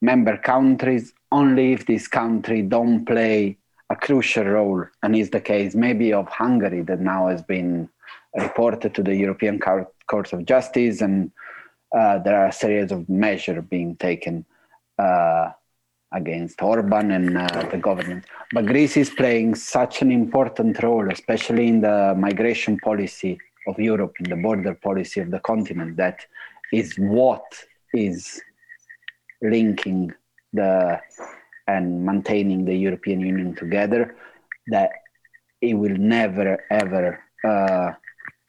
[0.00, 3.56] member countries only if this country don't play
[3.90, 7.88] a crucial role and is the case maybe of hungary that now has been
[8.34, 11.30] reported to the european court of justice and
[11.96, 14.44] uh, there are a series of measures being taken
[14.98, 15.50] uh,
[16.12, 18.24] against orban and uh, the government.
[18.52, 24.14] But greece is playing such an important role especially in the migration policy of europe
[24.20, 26.24] in the border policy of the continent that
[26.72, 27.44] is what
[27.92, 28.40] is
[29.50, 30.12] linking
[30.52, 31.00] the
[31.68, 34.16] and maintaining the European Union together,
[34.68, 34.90] that
[35.60, 37.92] it will never ever uh,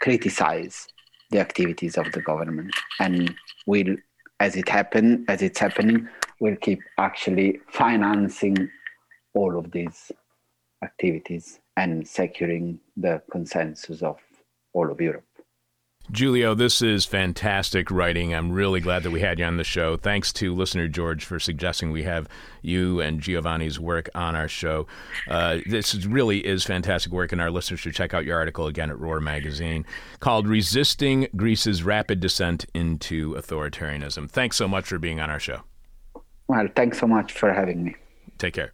[0.02, 0.88] criticize
[1.32, 3.34] the activities of the government and
[3.66, 3.96] will,
[4.40, 6.08] as it happen, as it's happening,
[6.40, 8.70] will keep actually financing
[9.34, 10.12] all of these
[10.84, 14.18] activities and securing the consensus of
[14.74, 15.27] all of Europe.
[16.10, 18.34] Giulio, this is fantastic writing.
[18.34, 19.98] I'm really glad that we had you on the show.
[19.98, 22.30] Thanks to listener George for suggesting we have
[22.62, 24.88] you and Giovanni's work on our show.
[25.28, 28.68] Uh, this is, really is fantastic work, and our listeners should check out your article
[28.68, 29.86] again at Roar Magazine
[30.22, 34.30] called Resisting Greece's Rapid Descent into Authoritarianism.
[34.30, 35.64] Thanks so much for being on our show.
[36.48, 37.96] Well, thanks so much for having me.
[38.38, 38.72] Take care.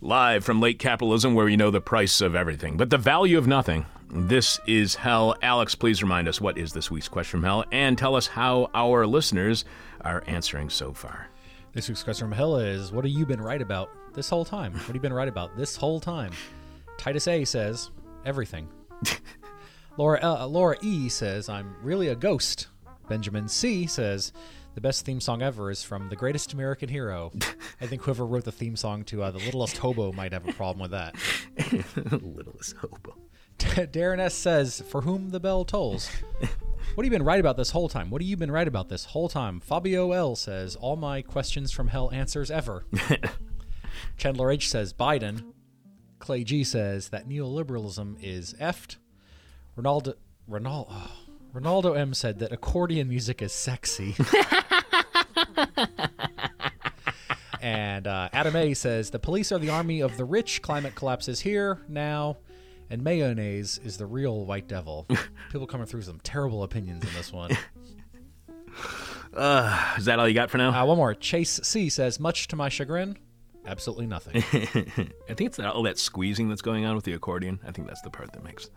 [0.00, 3.46] Live from late capitalism, where we know the price of everything, but the value of
[3.46, 3.84] nothing.
[4.14, 5.34] This is Hell.
[5.40, 8.68] Alex, please remind us what is this week's question from Hell and tell us how
[8.74, 9.64] our listeners
[10.02, 11.28] are answering so far.
[11.72, 14.74] This week's question from Hell is What have you been right about this whole time?
[14.74, 16.32] What have you been right about this whole time?
[16.98, 17.90] Titus A says,
[18.26, 18.68] Everything.
[19.96, 22.68] Laura, L- Laura E says, I'm really a ghost.
[23.08, 24.32] Benjamin C says,
[24.74, 27.30] the best theme song ever is from The Greatest American Hero.
[27.80, 30.52] I think whoever wrote the theme song to uh, The Littlest Hobo might have a
[30.52, 31.14] problem with that.
[32.22, 33.16] Littlest hobo.
[33.58, 36.10] Darren S says, For whom the bell tolls.
[36.94, 38.10] What have you been right about this whole time?
[38.10, 39.60] What have you been right about this whole time?
[39.60, 42.84] Fabio L says, All my questions from hell answers ever.
[44.18, 45.52] Chandler H says, Biden.
[46.18, 48.96] Clay G says that neoliberalism is effed.
[49.74, 50.16] Ronaldo.
[50.50, 50.86] Ronaldo.
[50.90, 51.10] Oh,
[51.54, 54.14] Ronaldo M said that accordion music is sexy.
[57.62, 60.60] and uh, Adam A says the police are the army of the rich.
[60.60, 62.36] Climate collapses here now,
[62.92, 65.08] and mayonnaise is the real white devil.
[65.50, 67.56] People coming through some terrible opinions in this one.
[69.34, 70.78] Uh, is that all you got for now?
[70.78, 71.14] Uh, one more.
[71.14, 73.16] Chase C says, much to my chagrin,
[73.66, 74.36] absolutely nothing.
[75.26, 77.60] I think it's all that squeezing that's going on with the accordion.
[77.66, 78.68] I think that's the part that makes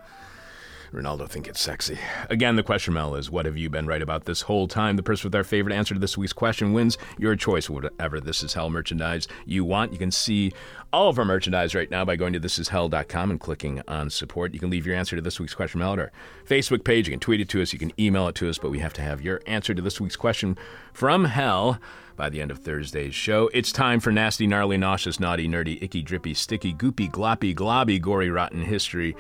[0.94, 1.98] Ronaldo think it's sexy.
[2.30, 4.96] Again, the question, Mel, is what have you been right about this whole time?
[4.96, 8.44] The person with our favorite answer to this week's question wins your choice, whatever This
[8.44, 9.92] Is Hell merchandise you want.
[9.92, 10.54] You can see
[10.94, 14.54] all of our merchandise right now by going to thisishell.com and clicking on support.
[14.54, 16.12] You can leave your answer to this week's question, Mel, at our
[16.48, 17.08] Facebook page.
[17.08, 17.74] You can tweet it to us.
[17.74, 20.00] You can email it to us, but we have to have your answer to this
[20.00, 20.58] week's question
[20.94, 21.80] from hell
[22.16, 23.50] by the end of Thursday's show.
[23.54, 28.30] It's time for nasty, gnarly, nauseous, naughty, nerdy, icky, drippy, sticky, goopy, gloppy, globby, gory,
[28.30, 29.16] rotten history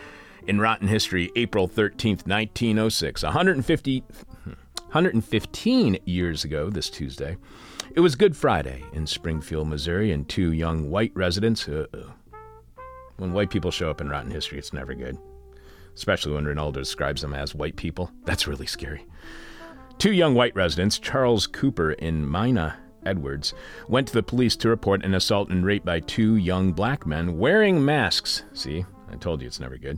[0.47, 7.37] in Rotten History, April 13th, 1906, 150, 115 years ago this Tuesday.
[7.95, 11.67] It was Good Friday in Springfield, Missouri, and two young white residents.
[11.67, 11.87] Uh,
[13.17, 15.17] when white people show up in Rotten History, it's never good,
[15.95, 18.11] especially when Ronaldo describes them as white people.
[18.25, 19.05] That's really scary.
[19.97, 23.53] Two young white residents, Charles Cooper and Mina Edwards,
[23.87, 27.37] went to the police to report an assault and rape by two young black men
[27.37, 28.43] wearing masks.
[28.53, 28.85] See,
[29.15, 29.97] I told you it's never good.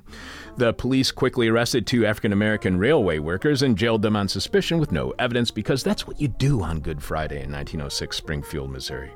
[0.57, 4.91] The police quickly arrested two African American railway workers and jailed them on suspicion with
[4.91, 9.11] no evidence because that's what you do on Good Friday in 1906 Springfield, Missouri.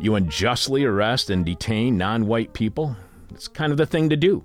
[0.00, 2.96] You unjustly arrest and detain non white people.
[3.30, 4.42] It's kind of the thing to do.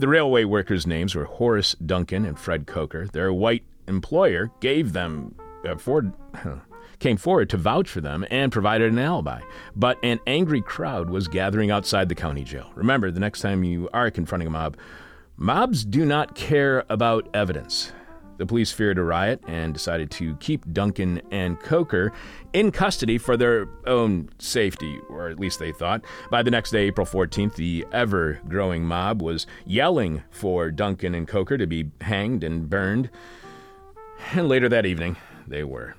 [0.00, 3.06] The railway workers' names were Horace Duncan and Fred Coker.
[3.06, 6.12] Their white employer gave them uh, Ford.
[7.00, 9.40] Came forward to vouch for them and provided an alibi.
[9.74, 12.70] But an angry crowd was gathering outside the county jail.
[12.74, 14.76] Remember, the next time you are confronting a mob,
[15.36, 17.92] mobs do not care about evidence.
[18.40, 22.10] The police feared a riot and decided to keep Duncan and Coker
[22.54, 26.02] in custody for their own safety, or at least they thought.
[26.30, 31.28] By the next day, April 14th, the ever growing mob was yelling for Duncan and
[31.28, 33.10] Coker to be hanged and burned.
[34.32, 35.94] And later that evening, they were.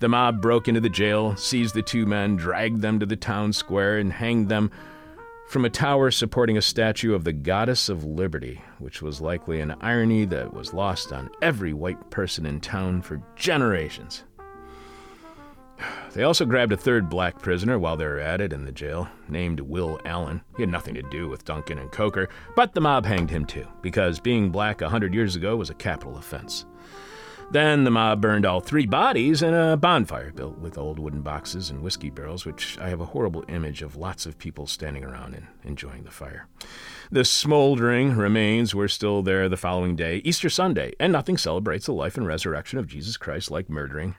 [0.00, 3.52] The mob broke into the jail, seized the two men, dragged them to the town
[3.52, 4.70] square, and hanged them
[5.48, 9.74] from a tower supporting a statue of the Goddess of Liberty, which was likely an
[9.80, 14.24] irony that was lost on every white person in town for generations.
[16.14, 19.08] They also grabbed a third black prisoner while they were at it in the jail,
[19.28, 20.40] named Will Allen.
[20.56, 23.66] He had nothing to do with Duncan and Coker, but the mob hanged him too,
[23.82, 26.64] because being black a hundred years ago was a capital offense.
[27.50, 31.70] Then the mob burned all three bodies in a bonfire built with old wooden boxes
[31.70, 35.34] and whiskey barrels, which I have a horrible image of lots of people standing around
[35.34, 36.46] and enjoying the fire.
[37.10, 41.94] The smoldering remains were still there the following day, Easter Sunday, and nothing celebrates the
[41.94, 44.16] life and resurrection of Jesus Christ like murdering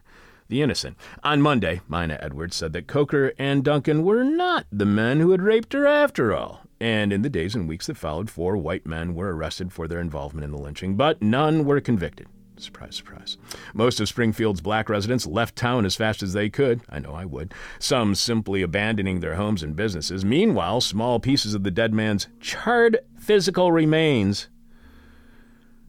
[0.48, 0.98] the innocent.
[1.24, 5.44] On Monday, Mina Edwards said that Coker and Duncan were not the men who had
[5.44, 6.62] raped her after all.
[6.82, 10.00] And in the days and weeks that followed, four white men were arrested for their
[10.00, 12.28] involvement in the lynching, but none were convicted.
[12.60, 13.38] Surprise, surprise.
[13.74, 16.82] Most of Springfield's black residents left town as fast as they could.
[16.90, 17.54] I know I would.
[17.80, 20.26] Some simply abandoning their homes and businesses.
[20.26, 24.50] Meanwhile, small pieces of the dead man's charred physical remains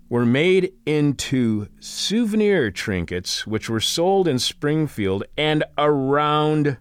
[0.08, 6.76] were made into souvenir trinkets, which were sold in Springfield and around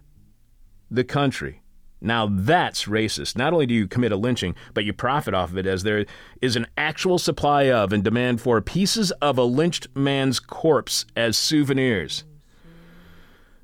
[0.90, 1.59] the country.
[2.00, 3.36] Now that's racist.
[3.36, 6.06] Not only do you commit a lynching, but you profit off of it as there
[6.40, 11.36] is an actual supply of and demand for pieces of a lynched man's corpse as
[11.36, 12.24] souvenirs.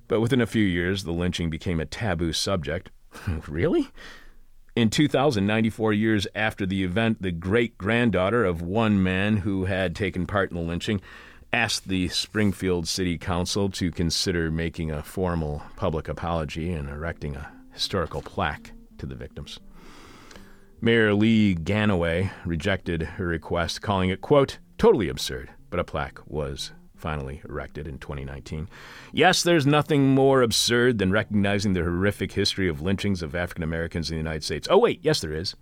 [0.09, 2.91] But within a few years, the lynching became a taboo subject.
[3.49, 3.89] really?
[4.77, 9.97] In 2000, 94 years after the event, the great granddaughter of one man who had
[9.97, 11.01] taken part in the lynching
[11.53, 17.56] asked the Springfield City Council to consider making a formal public apology and erecting a
[17.77, 19.61] historical plaque to the victims.
[20.81, 26.73] Mayor Lee Gannaway rejected her request, calling it, quote, totally absurd, but a plaque was
[26.97, 28.69] finally erected in 2019.
[29.13, 34.11] Yes, there's nothing more absurd than recognizing the horrific history of lynchings of African Americans
[34.11, 34.67] in the United States.
[34.71, 35.55] Oh, wait, yes, there is.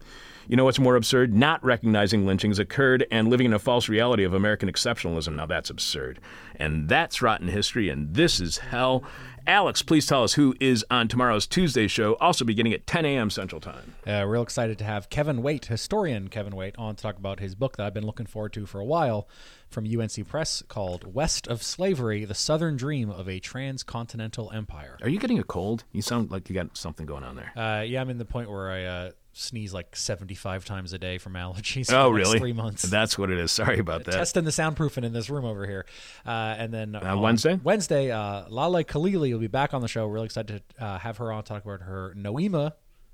[0.46, 1.34] You know what's more absurd?
[1.34, 5.34] Not recognizing lynchings occurred and living in a false reality of American exceptionalism.
[5.34, 6.20] Now, that's absurd.
[6.56, 9.04] And that's rotten history, and this is hell.
[9.46, 13.28] Alex, please tell us who is on tomorrow's Tuesday show, also beginning at 10 a.m.
[13.28, 13.94] Central Time.
[14.06, 17.54] Uh, real excited to have Kevin Waite, historian Kevin Waite, on to talk about his
[17.54, 19.28] book that I've been looking forward to for a while
[19.68, 24.96] from UNC Press called West of Slavery The Southern Dream of a Transcontinental Empire.
[25.02, 25.84] Are you getting a cold?
[25.92, 27.52] You sound like you got something going on there.
[27.54, 31.18] Uh, yeah, I'm in the point where I uh, sneeze like 75 times a day
[31.18, 31.92] from allergies.
[31.92, 32.38] Oh, for the next really?
[32.38, 32.82] Three months.
[32.82, 33.52] That's what it is.
[33.52, 34.12] Sorry about that.
[34.12, 35.84] Testing the soundproofing in this room over here.
[36.24, 37.58] Uh, and then on Wednesday?
[37.62, 40.06] Wednesday, uh, Laleh Khalili will be back on the show.
[40.06, 42.72] Really excited to uh, have her on talk about her Noema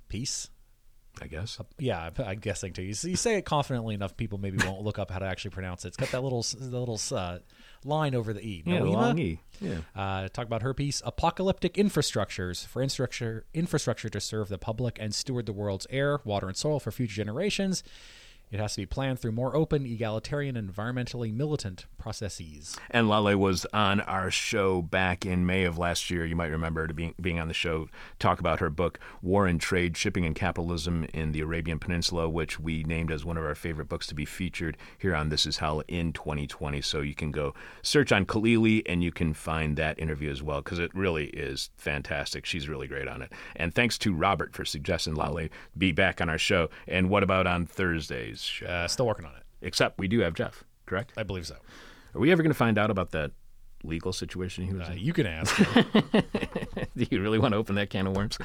[0.09, 0.49] piece.
[1.21, 1.59] I guess.
[1.79, 2.83] Yeah, I'm- I'm guessing too.
[2.83, 5.85] You, you say it confidently enough, people maybe won't look up how to actually pronounce
[5.85, 5.89] it.
[5.89, 7.39] It's got that little the little uh,
[7.85, 8.63] line over the e.
[8.67, 8.93] Yeah, Noema?
[8.93, 9.41] long E.
[9.61, 9.79] Yeah.
[9.95, 15.15] Uh, talk about her piece, apocalyptic infrastructures for infrastructure infrastructure to serve the public and
[15.15, 17.83] steward the world's air, water, and soil for future generations.
[18.51, 22.77] It has to be planned through more open, egalitarian, environmentally militant processes.
[22.91, 26.27] And Laleh was on our show back in May of last year.
[26.27, 27.89] You might remember to being being on the show,
[28.19, 32.59] talk about her book War and Trade: Shipping and Capitalism in the Arabian Peninsula, which
[32.59, 35.59] we named as one of our favorite books to be featured here on This Is
[35.59, 36.81] Hell in 2020.
[36.81, 40.61] So you can go search on Khalili and you can find that interview as well
[40.61, 42.45] because it really is fantastic.
[42.47, 43.33] She's really great on it.
[43.55, 46.69] And thanks to Robert for suggesting Laleh be back on our show.
[46.89, 48.40] And what about on Thursdays?
[48.67, 49.43] Uh, still working on it.
[49.63, 51.13] Except we do have Jeff, correct?
[51.17, 51.57] I believe so.
[52.15, 53.31] Are we ever going to find out about that
[53.83, 54.99] legal situation he was Uh, in?
[54.99, 55.57] you can ask.
[56.97, 58.37] Do you really want to open that can of worms?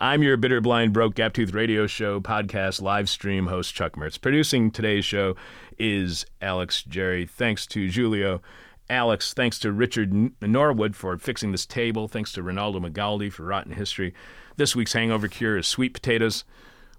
[0.00, 4.20] I'm your bitter, blind, broke, gap tooth radio show, podcast, live stream host, Chuck Mertz.
[4.20, 5.34] Producing today's show
[5.78, 7.26] is Alex Jerry.
[7.26, 8.42] Thanks to Giulio.
[8.88, 12.06] Alex, thanks to Richard Norwood for fixing this table.
[12.06, 14.14] Thanks to Ronaldo Magaldi for rotten history.
[14.56, 16.44] This week's hangover cure is sweet potatoes.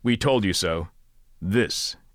[0.03, 0.89] We told you so.
[1.41, 1.95] This